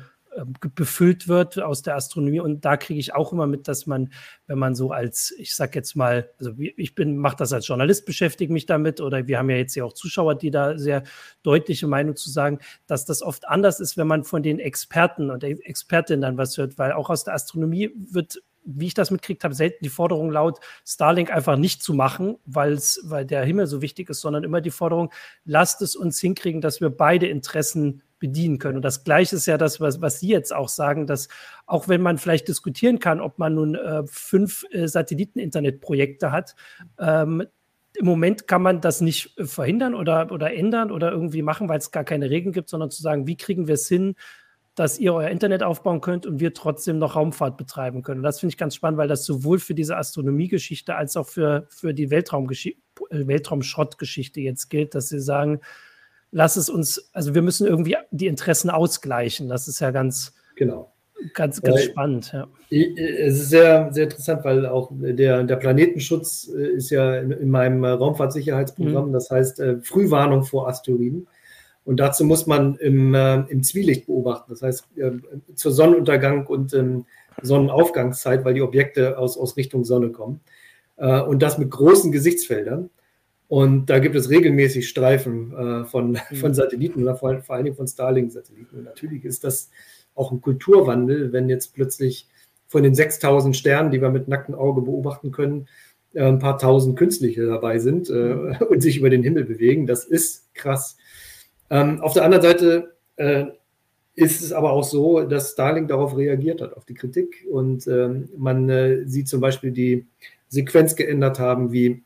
[0.75, 2.41] befüllt wird aus der Astronomie.
[2.41, 4.13] Und da kriege ich auch immer mit, dass man,
[4.47, 8.07] wenn man so als, ich sag jetzt mal, also ich bin, mache das als Journalist,
[8.07, 11.05] beschäftige mich damit, oder wir haben ja jetzt ja auch Zuschauer, die da sehr
[11.43, 15.45] deutliche Meinung zu sagen, dass das oft anders ist, wenn man von den Experten und
[15.45, 19.55] Expertinnen dann was hört, weil auch aus der Astronomie wird wie ich das mitkriegt habe,
[19.55, 24.11] selten die Forderung laut, Starlink einfach nicht zu machen, weil's, weil der Himmel so wichtig
[24.11, 25.13] ist, sondern immer die Forderung,
[25.45, 28.77] lasst es uns hinkriegen, dass wir beide Interessen bedienen können.
[28.77, 31.29] Und das Gleiche ist ja das, was, was Sie jetzt auch sagen, dass
[31.67, 36.55] auch wenn man vielleicht diskutieren kann, ob man nun äh, fünf äh, Satelliten-Internetprojekte hat,
[36.99, 37.45] ähm,
[37.97, 41.79] im Moment kann man das nicht äh, verhindern oder, oder ändern oder irgendwie machen, weil
[41.79, 44.15] es gar keine Regeln gibt, sondern zu sagen, wie kriegen wir es hin,
[44.75, 48.19] dass ihr euer Internet aufbauen könnt und wir trotzdem noch Raumfahrt betreiben können.
[48.21, 51.67] Und das finde ich ganz spannend, weil das sowohl für diese Astronomiegeschichte als auch für,
[51.69, 55.61] für die Weltraumschrottgeschichte jetzt gilt, dass sie sagen,
[56.35, 59.49] lass es uns, also wir müssen irgendwie die Interessen ausgleichen.
[59.49, 60.93] Das ist ja ganz, genau.
[61.33, 62.33] ganz, ganz äh, spannend.
[62.33, 62.49] Ja.
[62.71, 67.51] Es ist sehr, sehr interessant, weil auch der, der Planetenschutz äh, ist ja in, in
[67.51, 69.13] meinem Raumfahrtsicherheitsprogramm, mhm.
[69.13, 71.29] das heißt äh, Frühwarnung vor Asteroiden.
[71.85, 75.13] Und dazu muss man im, äh, im Zwielicht beobachten, das heißt äh,
[75.55, 77.07] zur Sonnenuntergang und ähm,
[77.43, 80.41] Sonnenaufgangszeit, weil die Objekte aus, aus Richtung Sonne kommen.
[80.97, 82.91] Äh, und das mit großen Gesichtsfeldern.
[83.49, 86.37] Und da gibt es regelmäßig Streifen äh, von, mhm.
[86.37, 88.79] von Satelliten vor, vor allen Dingen von Starlink-Satelliten.
[88.79, 89.71] Und natürlich ist das
[90.15, 92.29] auch ein Kulturwandel, wenn jetzt plötzlich
[92.69, 95.69] von den 6000 Sternen, die wir mit nacktem Auge beobachten können,
[96.15, 98.57] äh, ein paar tausend künstliche dabei sind äh, mhm.
[98.71, 99.87] und sich über den Himmel bewegen.
[99.87, 100.97] Das ist krass.
[101.71, 103.45] Ähm, auf der anderen Seite äh,
[104.15, 107.45] ist es aber auch so, dass Starlink darauf reagiert hat, auf die Kritik.
[107.51, 110.07] Und ähm, man äh, sieht zum Beispiel die
[110.49, 112.05] Sequenz geändert haben, wie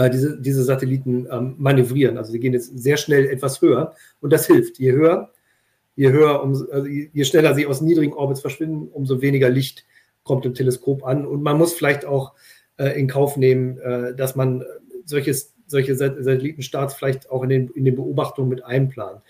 [0.00, 2.16] äh, diese, diese Satelliten ähm, manövrieren.
[2.16, 4.78] Also sie gehen jetzt sehr schnell etwas höher und das hilft.
[4.78, 5.30] Je höher,
[5.94, 9.84] je höher, um, also je schneller sie aus niedrigen Orbits verschwinden, umso weniger Licht
[10.22, 11.26] kommt im Teleskop an.
[11.26, 12.32] Und man muss vielleicht auch
[12.78, 14.64] äh, in Kauf nehmen, äh, dass man
[15.04, 19.20] solches solche Satellitenstarts vielleicht auch in den, in den Beobachtungen mit einplanen.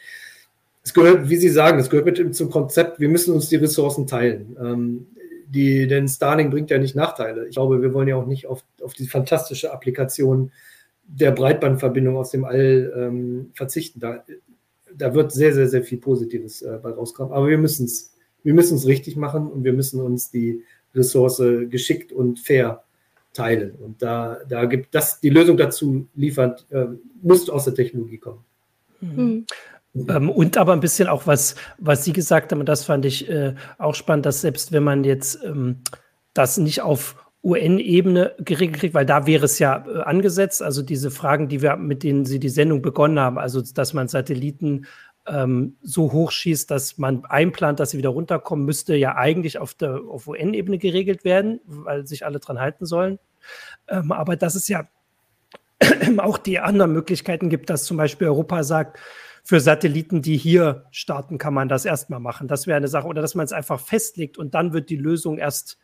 [0.83, 4.07] Es gehört, wie Sie sagen, es gehört mit zum Konzept, wir müssen uns die Ressourcen
[4.07, 4.57] teilen.
[4.59, 5.07] Ähm,
[5.51, 7.47] die, denn Starlink bringt ja nicht Nachteile.
[7.49, 10.53] Ich glaube, wir wollen ja auch nicht auf, auf die fantastische Applikation
[11.05, 14.01] der Breitbandverbindung aus dem All ähm, verzichten.
[14.01, 14.25] Da,
[14.95, 17.33] da wird sehr, sehr, sehr viel Positives äh, bei rauskommen.
[17.33, 18.11] Aber wir müssen es
[18.43, 22.83] wir müssen es richtig machen und wir müssen uns die Ressource geschickt und fair
[23.33, 23.73] teilen.
[23.77, 26.87] Und da, da gibt das, die Lösung dazu liefert, äh,
[27.23, 28.45] muss aus der Technologie kommen.
[29.01, 29.47] Mhm.
[29.95, 33.55] Ähm, und aber ein bisschen auch was, was Sie gesagt haben, das fand ich äh,
[33.79, 35.83] auch spannend, dass selbst wenn man jetzt ähm,
[36.35, 41.11] das nicht auf UN-Ebene geregelt kriegt, weil da wäre es ja äh, angesetzt, also diese
[41.11, 44.87] Fragen, die wir, mit denen Sie die Sendung begonnen haben, also dass man Satelliten
[45.27, 50.01] ähm, so hochschießt, dass man einplant, dass sie wieder runterkommen, müsste ja eigentlich auf der
[50.09, 53.19] auf UN-Ebene geregelt werden, weil sich alle dran halten sollen.
[53.89, 54.89] Ähm, aber dass es ja
[56.19, 58.99] auch die anderen Möglichkeiten gibt, dass zum Beispiel Europa sagt,
[59.43, 62.49] für Satelliten, die hier starten, kann man das erstmal machen.
[62.49, 63.07] Das wäre eine Sache.
[63.07, 65.79] Oder dass man es einfach festlegt und dann wird die Lösung erst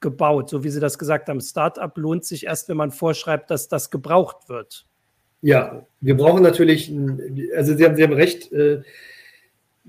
[0.00, 0.50] gebaut.
[0.50, 3.90] So wie Sie das gesagt haben, Startup lohnt sich erst, wenn man vorschreibt, dass das
[3.90, 4.86] gebraucht wird.
[5.40, 6.92] Ja, wir brauchen natürlich,
[7.56, 8.82] also Sie haben, Sie haben recht, äh,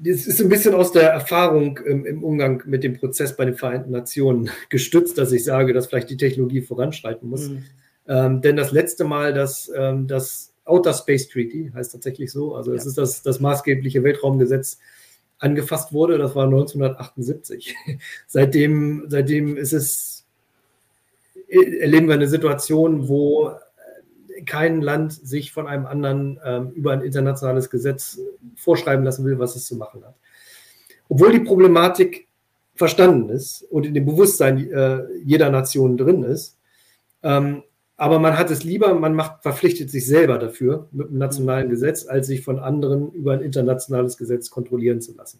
[0.03, 3.91] es ist ein bisschen aus der Erfahrung im Umgang mit dem Prozess bei den Vereinten
[3.91, 7.49] Nationen gestützt, dass ich sage, dass vielleicht die Technologie voranschreiten muss.
[7.49, 7.63] Mhm.
[8.07, 12.73] Ähm, denn das letzte Mal, dass ähm, das Outer Space Treaty, heißt tatsächlich so, also
[12.73, 12.89] es ja.
[12.89, 14.79] ist das, das maßgebliche Weltraumgesetz,
[15.39, 17.75] angefasst wurde, das war 1978.
[18.27, 20.25] seitdem, seitdem ist es,
[21.49, 23.51] erleben wir eine Situation, wo
[24.45, 28.19] kein Land sich von einem anderen ähm, über ein internationales Gesetz
[28.55, 30.15] vorschreiben lassen will, was es zu machen hat.
[31.09, 32.27] Obwohl die Problematik
[32.75, 36.57] verstanden ist und in dem Bewusstsein äh, jeder Nation drin ist,
[37.21, 37.63] ähm,
[38.03, 42.05] aber man hat es lieber, man macht, verpflichtet sich selber dafür mit einem nationalen Gesetz,
[42.05, 45.39] als sich von anderen über ein internationales Gesetz kontrollieren zu lassen.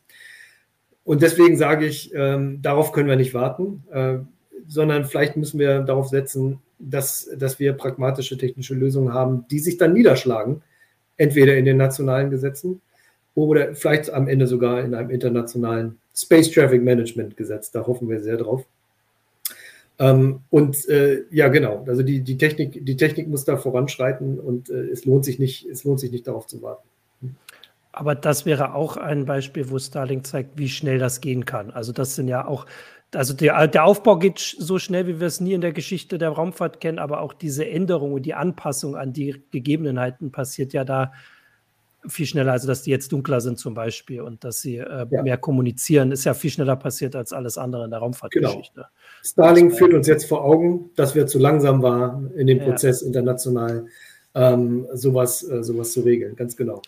[1.03, 4.20] Und deswegen sage ich, ähm, darauf können wir nicht warten, äh,
[4.66, 9.76] sondern vielleicht müssen wir darauf setzen, dass, dass wir pragmatische technische Lösungen haben, die sich
[9.76, 10.64] dann niederschlagen,
[11.18, 12.80] entweder in den nationalen Gesetzen
[13.36, 17.72] oder vielleicht am Ende sogar in einem internationalen Space Traffic Management Gesetz.
[17.72, 18.66] Da hoffen wir sehr drauf.
[20.00, 24.70] Ähm, und äh, ja, genau, also die, die, Technik, die Technik muss da voranschreiten und
[24.70, 26.88] äh, es, lohnt sich nicht, es lohnt sich nicht darauf zu warten.
[27.91, 31.70] Aber das wäre auch ein Beispiel, wo Starlink zeigt, wie schnell das gehen kann.
[31.70, 32.66] Also das sind ja auch
[33.16, 36.30] also der, der Aufbau geht so schnell, wie wir es nie in der Geschichte der
[36.30, 41.14] Raumfahrt kennen, aber auch diese Änderung und die Anpassung an die Gegebenheiten passiert ja da
[42.08, 45.24] viel schneller, also dass die jetzt dunkler sind zum Beispiel und dass sie äh, ja.
[45.24, 48.74] mehr kommunizieren, ist ja viel schneller passiert als alles andere in der Raumfahrtgeschichte.
[48.76, 48.88] Genau.
[49.24, 53.08] Starlink führt uns jetzt vor Augen, dass wir zu langsam waren in dem Prozess ja.
[53.08, 53.86] international
[54.36, 56.82] ähm, sowas, äh, sowas zu regeln, ganz genau.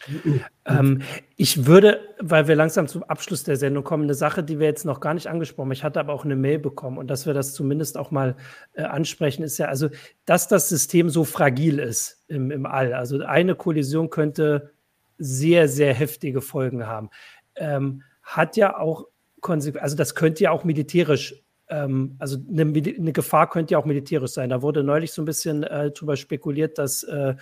[0.66, 1.04] Ähm,
[1.36, 4.84] ich würde, weil wir langsam zum Abschluss der Sendung kommen, eine Sache, die wir jetzt
[4.84, 7.36] noch gar nicht angesprochen haben, ich hatte aber auch eine Mail bekommen und dass wir
[7.36, 8.36] das zumindest auch mal
[8.74, 9.90] äh, ansprechen, ist ja, also,
[10.26, 12.94] dass das System so fragil ist im, im All.
[12.94, 14.72] Also eine Kollision könnte
[15.18, 17.10] sehr, sehr heftige Folgen haben.
[17.56, 19.08] Ähm, hat ja auch
[19.42, 21.36] Konsequenzen, also das könnte ja auch militärisch,
[21.70, 24.50] ähm, also eine, eine, Gefahr könnte ja auch militärisch sein.
[24.50, 27.36] Da wurde neulich so ein bisschen äh, drüber spekuliert, dass äh,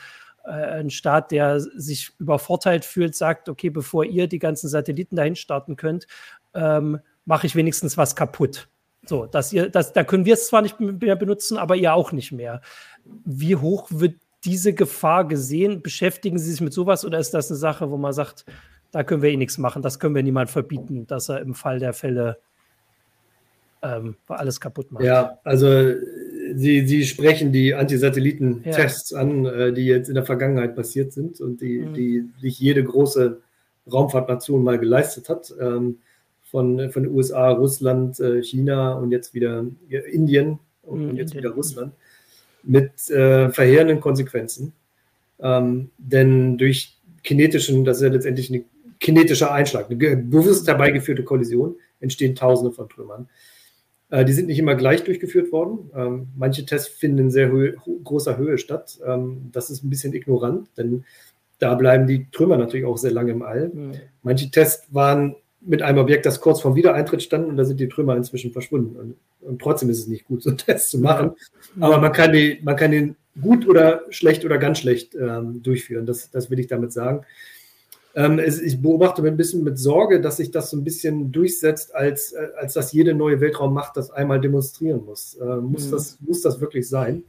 [0.46, 5.36] äh, ein Staat, der sich übervorteilt fühlt, sagt, okay, bevor ihr die ganzen Satelliten dahin
[5.36, 6.08] starten könnt,
[6.54, 8.68] ähm, mache ich wenigstens was kaputt.
[9.06, 12.12] So, dass ihr, das, da können wir es zwar nicht mehr benutzen, aber ihr auch
[12.12, 12.62] nicht mehr.
[13.04, 14.16] Wie hoch wird
[14.46, 15.82] diese Gefahr gesehen?
[15.82, 18.46] Beschäftigen Sie sich mit sowas oder ist das eine Sache, wo man sagt,
[18.92, 21.80] da können wir eh nichts machen, das können wir niemand verbieten, dass er im Fall
[21.80, 22.38] der Fälle
[23.82, 25.04] ähm, alles kaputt macht?
[25.04, 25.94] Ja, also
[26.56, 29.20] Sie, Sie sprechen die Antisatelliten-Tests ja.
[29.20, 31.94] an, äh, die jetzt in der Vergangenheit passiert sind und die, mhm.
[31.94, 33.42] die sich jede große
[33.92, 35.54] Raumfahrtnation mal geleistet hat.
[35.60, 36.00] Ähm,
[36.44, 39.66] von, von den USA, Russland, äh, China und jetzt wieder
[40.12, 41.94] Indien und, mhm, jetzt wieder Russland
[42.64, 44.74] mit äh, verheerenden Konsequenzen.
[45.40, 48.66] Ähm, denn durch kinetischen, das ist ja letztendlich ein
[49.00, 53.28] kinetischer Einschlag, eine bewusst herbeigeführte Kollision, entstehen Tausende von Trümmern.
[54.10, 55.90] Äh, die sind nicht immer gleich durchgeführt worden.
[55.96, 59.00] Ähm, manche Tests finden in sehr Höhe, großer Höhe statt.
[59.06, 61.04] Ähm, das ist ein bisschen ignorant, denn
[61.60, 63.70] da bleiben die Trümmer natürlich auch sehr lange im All.
[63.70, 63.92] Mhm.
[64.22, 65.36] Manche Tests waren
[65.66, 68.96] mit einem Objekt, das kurz vorm Wiedereintritt stand und da sind die Trümmer inzwischen verschwunden.
[68.96, 71.32] Und, und trotzdem ist es nicht gut, so einen Test zu machen.
[71.80, 76.06] Aber man kann, die, man kann den gut oder schlecht oder ganz schlecht ähm, durchführen.
[76.06, 77.26] Das, das will ich damit sagen.
[78.16, 81.96] Ähm, es, ich beobachte ein bisschen mit Sorge, dass sich das so ein bisschen durchsetzt,
[81.96, 85.36] als, äh, als dass jede neue Weltraummacht das einmal demonstrieren muss.
[85.36, 85.92] Äh, muss, mhm.
[85.92, 87.24] das, muss das wirklich sein?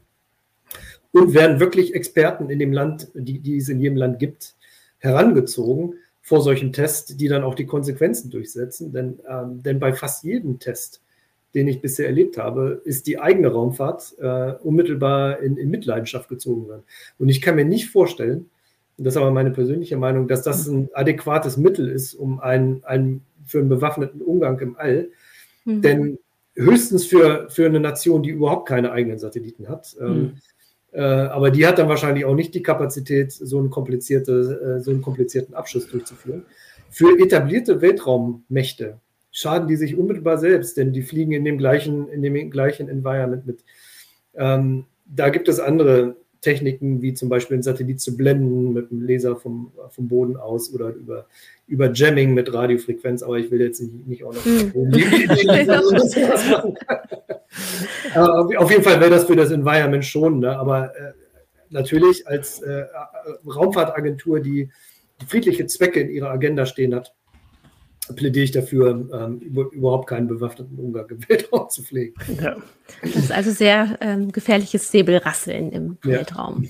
[1.12, 4.56] Und werden wirklich Experten in dem Land, die, die es in jedem Land gibt,
[4.98, 8.92] herangezogen, vor solchen Tests, die dann auch die Konsequenzen durchsetzen.
[8.92, 11.02] Denn, ähm, denn bei fast jedem Test,
[11.54, 16.66] den ich bisher erlebt habe, ist die eigene Raumfahrt äh, unmittelbar in, in, Mitleidenschaft gezogen
[16.66, 16.82] worden.
[17.18, 18.48] Und ich kann mir nicht vorstellen,
[18.96, 23.20] das ist aber meine persönliche Meinung, dass das ein adäquates Mittel ist, um einen, einen
[23.44, 25.10] für einen bewaffneten Umgang im All.
[25.66, 25.82] Mhm.
[25.82, 26.18] Denn
[26.54, 29.94] höchstens für, für eine Nation, die überhaupt keine eigenen Satelliten hat.
[30.00, 30.32] Ähm, mhm.
[31.00, 35.02] Aber die hat dann wahrscheinlich auch nicht die Kapazität, so, eine komplizierte, äh, so einen
[35.02, 36.44] komplizierten Abschluss durchzuführen.
[36.90, 39.00] Für etablierte Weltraummächte
[39.32, 43.44] schaden die sich unmittelbar selbst, denn die fliegen in dem gleichen, in dem gleichen Environment
[43.46, 43.64] mit.
[44.34, 49.02] Ähm, da gibt es andere Techniken, wie zum Beispiel einen Satellit zu blenden mit einem
[49.02, 51.26] Laser vom, vom Boden aus oder über,
[51.66, 54.70] über Jamming mit Radiofrequenz, aber ich will jetzt nicht, nicht auch noch hm.
[58.58, 60.56] auf jeden Fall wäre das für das Environment schon, ne?
[60.56, 61.12] aber äh,
[61.70, 62.84] natürlich als äh,
[63.46, 64.70] Raumfahrtagentur, die
[65.26, 67.14] friedliche Zwecke in ihrer Agenda stehen hat,
[68.12, 72.14] plädiere ich dafür, ähm, überhaupt keinen bewaffneten Umgang im Weltraum zu pflegen.
[72.42, 72.56] Ja.
[73.02, 76.12] Das ist also sehr ähm, gefährliches Säbelrasseln im ja.
[76.12, 76.68] Weltraum.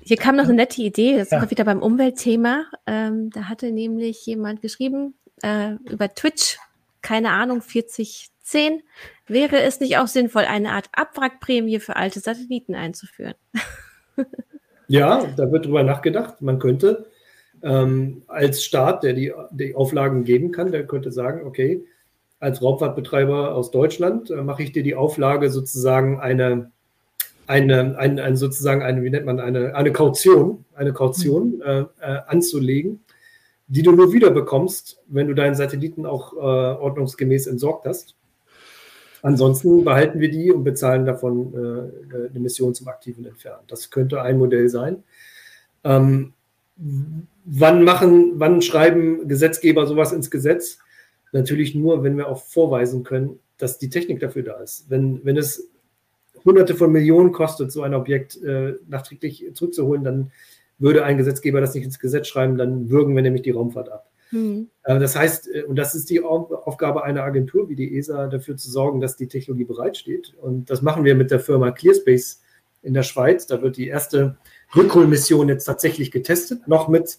[0.00, 1.40] Hier kam noch eine nette Idee, jetzt ja.
[1.40, 2.66] sind wir wieder beim Umweltthema.
[2.86, 6.58] Ähm, da hatte nämlich jemand geschrieben äh, über Twitch,
[7.02, 8.82] keine Ahnung, 4010.
[9.26, 13.34] Wäre es nicht auch sinnvoll, eine Art Abwrackprämie für alte Satelliten einzuführen?
[14.86, 16.40] ja, da wird drüber nachgedacht.
[16.40, 17.06] Man könnte
[17.66, 21.84] ähm, als Staat, der die, die Auflagen geben kann, der könnte sagen, okay,
[22.38, 26.70] als Raumfahrtbetreiber aus Deutschland äh, mache ich dir die Auflage sozusagen eine,
[27.48, 31.62] eine, eine, eine, sozusagen eine, wie nennt man, eine, eine Kaution, eine Kaution mhm.
[31.62, 33.00] äh, äh, anzulegen,
[33.66, 38.14] die du nur wieder bekommst, wenn du deinen Satelliten auch äh, ordnungsgemäß entsorgt hast.
[39.22, 43.64] Ansonsten behalten wir die und bezahlen davon äh, eine Mission zum aktiven Entfernen.
[43.66, 45.02] Das könnte ein Modell sein.
[45.82, 46.34] Ähm,
[46.76, 50.78] wann machen, wann schreiben Gesetzgeber sowas ins Gesetz?
[51.32, 54.90] Natürlich nur, wenn wir auch vorweisen können, dass die Technik dafür da ist.
[54.90, 55.70] Wenn, wenn es
[56.44, 60.30] hunderte von Millionen kostet, so ein Objekt äh, nachträglich zurückzuholen, dann
[60.78, 64.10] würde ein Gesetzgeber das nicht ins Gesetz schreiben, dann würgen wir nämlich die Raumfahrt ab.
[64.30, 64.68] Mhm.
[64.84, 68.56] Äh, das heißt, äh, und das ist die Aufgabe einer Agentur wie die ESA, dafür
[68.56, 70.34] zu sorgen, dass die Technologie bereitsteht.
[70.40, 72.42] Und das machen wir mit der Firma Clearspace
[72.82, 73.46] in der Schweiz.
[73.46, 74.36] Da wird die erste
[74.74, 77.18] Rückholmission jetzt tatsächlich getestet, noch mit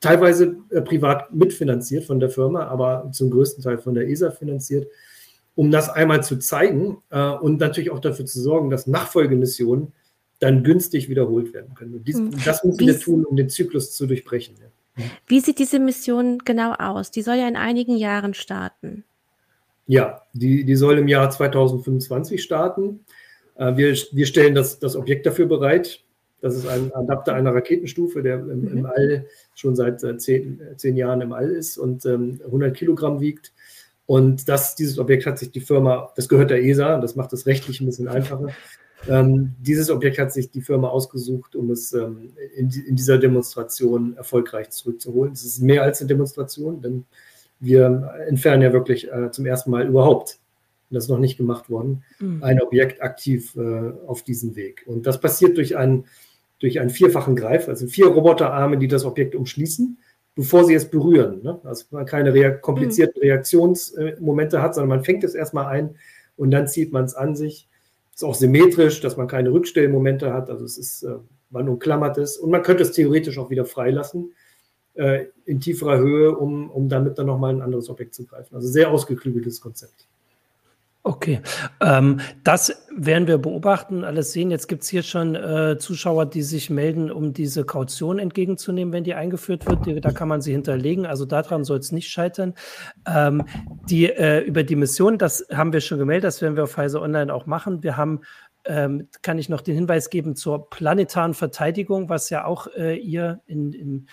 [0.00, 4.88] teilweise äh, privat mitfinanziert von der Firma, aber zum größten Teil von der ESA finanziert,
[5.54, 9.92] um das einmal zu zeigen äh, und natürlich auch dafür zu sorgen, dass Nachfolgemissionen
[10.38, 11.94] dann günstig wiederholt werden können.
[11.94, 12.34] Und dies, hm.
[12.44, 14.56] das müssen wir tun, um den Zyklus zu durchbrechen.
[14.60, 15.04] Ja.
[15.26, 17.10] Wie sieht diese Mission genau aus?
[17.10, 19.04] Die soll ja in einigen Jahren starten.
[19.86, 23.00] Ja, die, die soll im Jahr 2025 starten.
[23.56, 26.02] Äh, wir, wir stellen das, das Objekt dafür bereit.
[26.40, 28.86] Das ist ein Adapter einer Raketenstufe, der im, im mhm.
[28.86, 33.52] All schon seit äh, zehn, zehn, Jahren im All ist und ähm, 100 Kilogramm wiegt.
[34.06, 37.46] Und das, dieses Objekt hat sich die Firma, das gehört der ESA, das macht das
[37.46, 38.48] rechtlich ein bisschen einfacher,
[39.08, 44.16] Ähm, dieses Objekt hat sich die Firma ausgesucht, um es ähm, in, in, dieser Demonstration
[44.16, 45.32] erfolgreich zurückzuholen.
[45.32, 47.06] Es ist mehr als eine Demonstration, denn
[47.60, 50.38] wir entfernen ja wirklich äh, zum ersten Mal überhaupt,
[50.90, 52.42] das ist noch nicht gemacht worden, mhm.
[52.42, 54.82] ein Objekt aktiv äh, auf diesem Weg.
[54.86, 56.06] Und das passiert durch einen,
[56.60, 59.98] durch einen vierfachen Greif, also vier Roboterarme, die das Objekt umschließen
[60.34, 61.42] bevor sie es berühren.
[61.42, 61.60] Ne?
[61.64, 63.28] Also man keine rea komplizierten mhm.
[63.28, 65.96] Reaktionsmomente hat, sondern man fängt es erstmal ein
[66.36, 67.68] und dann zieht man es an sich.
[68.14, 70.50] Ist auch symmetrisch, dass man keine Rückstellmomente hat.
[70.50, 71.16] Also es ist, äh,
[71.50, 74.32] man umklammert es und man könnte es theoretisch auch wieder freilassen
[74.94, 78.54] äh, in tieferer Höhe, um, um damit dann nochmal ein anderes Objekt zu greifen.
[78.54, 80.06] Also sehr ausgeklügeltes Konzept.
[81.02, 81.40] Okay,
[81.80, 84.50] ähm, das werden wir beobachten, alles sehen.
[84.50, 89.04] Jetzt gibt es hier schon äh, Zuschauer, die sich melden, um diese Kaution entgegenzunehmen, wenn
[89.04, 89.86] die eingeführt wird.
[89.86, 91.06] Die, da kann man sie hinterlegen.
[91.06, 92.52] Also daran soll es nicht scheitern.
[93.06, 93.44] Ähm,
[93.88, 97.00] die, äh, über die Mission, das haben wir schon gemeldet, das werden wir auf Heise
[97.00, 97.82] Online auch machen.
[97.82, 98.20] Wir haben
[98.66, 103.40] ähm, kann ich noch den Hinweis geben zur planetaren Verteidigung, was ja auch äh, ihr
[103.46, 104.06] in, in,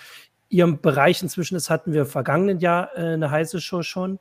[0.49, 4.19] Ihrem Bereich inzwischen ist, hatten wir vergangenen Jahr äh, eine heiße Show schon.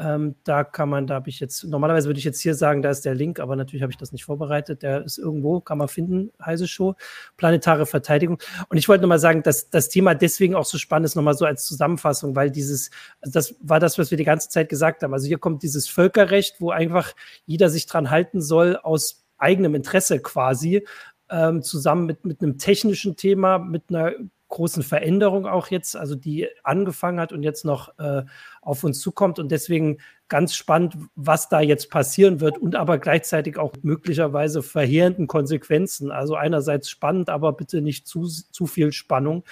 [0.00, 2.90] Ähm, da kann man, da habe ich jetzt, normalerweise würde ich jetzt hier sagen, da
[2.90, 4.82] ist der Link, aber natürlich habe ich das nicht vorbereitet.
[4.82, 6.94] Der ist irgendwo, kann man finden, heiße Show,
[7.36, 8.38] planetare Verteidigung.
[8.68, 11.44] Und ich wollte nochmal sagen, dass das Thema deswegen auch so spannend ist, nochmal so
[11.44, 12.90] als Zusammenfassung, weil dieses,
[13.20, 15.12] also das war das, was wir die ganze Zeit gesagt haben.
[15.12, 17.12] Also hier kommt dieses Völkerrecht, wo einfach
[17.44, 20.86] jeder sich dran halten soll, aus eigenem Interesse quasi,
[21.30, 24.12] ähm, zusammen mit, mit einem technischen Thema, mit einer
[24.48, 28.22] großen Veränderung auch jetzt, also die angefangen hat und jetzt noch äh,
[28.62, 29.38] auf uns zukommt.
[29.38, 35.26] Und deswegen ganz spannend, was da jetzt passieren wird und aber gleichzeitig auch möglicherweise verheerenden
[35.26, 36.10] Konsequenzen.
[36.10, 39.44] Also einerseits spannend, aber bitte nicht zu, zu viel Spannung.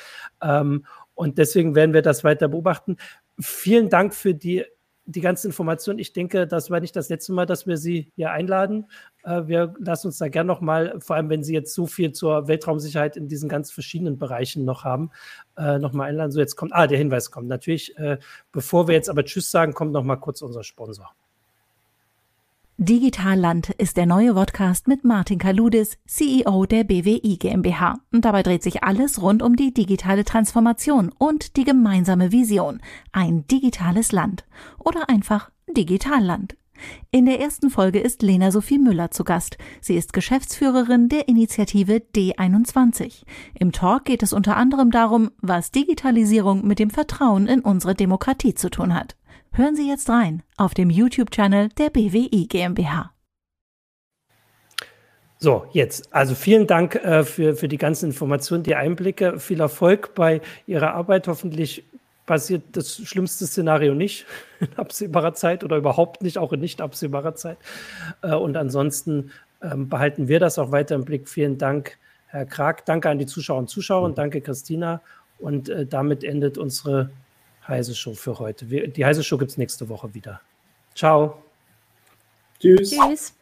[0.43, 2.97] Ähm, und deswegen werden wir das weiter beobachten.
[3.39, 4.65] Vielen Dank für die
[5.07, 5.99] die ganzen Informationen.
[5.99, 8.87] Ich denke, das war nicht das letzte Mal, dass wir Sie hier einladen.
[9.25, 12.49] Äh, wir lassen uns da gerne nochmal, vor allem wenn Sie jetzt so viel zur
[12.49, 15.11] Weltraumsicherheit in diesen ganz verschiedenen Bereichen noch haben,
[15.57, 16.33] äh, nochmal einladen.
[16.33, 17.97] So, jetzt kommt, ah, der Hinweis kommt natürlich.
[17.99, 18.19] Äh,
[18.53, 21.15] bevor wir jetzt aber Tschüss sagen, kommt nochmal kurz unser Sponsor.
[22.79, 28.01] Digitalland ist der neue Podcast mit Martin Kaludis, CEO der BWI GmbH.
[28.13, 32.83] Und dabei dreht sich alles rund um die digitale Transformation und die gemeinsame Vision.
[33.13, 34.45] Ein digitales Land.
[34.79, 36.55] Oder einfach Digitalland.
[37.11, 39.57] In der ersten Folge ist Lena Sophie Müller zu Gast.
[39.81, 43.23] Sie ist Geschäftsführerin der Initiative D21.
[43.55, 48.53] Im Talk geht es unter anderem darum, was Digitalisierung mit dem Vertrauen in unsere Demokratie
[48.53, 49.17] zu tun hat.
[49.57, 53.15] Hören Sie jetzt rein auf dem YouTube-Channel der BWI GmbH.
[55.39, 56.13] So, jetzt.
[56.15, 59.41] Also vielen Dank äh, für, für die ganzen Informationen, die Einblicke.
[59.41, 61.27] Viel Erfolg bei Ihrer Arbeit.
[61.27, 61.85] Hoffentlich
[62.27, 64.27] passiert das schlimmste Szenario nicht
[64.61, 67.57] in absehbarer Zeit oder überhaupt nicht, auch in nicht absehbarer Zeit.
[68.21, 69.31] Äh, und ansonsten
[69.63, 71.31] ähm, behalten wir das auch weiter im Blick.
[71.31, 71.97] Vielen Dank,
[72.27, 72.85] Herr Krag.
[72.85, 75.01] Danke an die Zuschauer und Zuschauer und danke, Christina.
[75.39, 77.09] Und äh, damit endet unsere
[77.69, 78.71] heiße Show für heute.
[78.71, 80.41] Wir, die heiße Show gibt es nächste Woche wieder.
[80.95, 81.43] Ciao.
[82.61, 82.91] Tschüss.
[82.91, 83.36] Tschüss.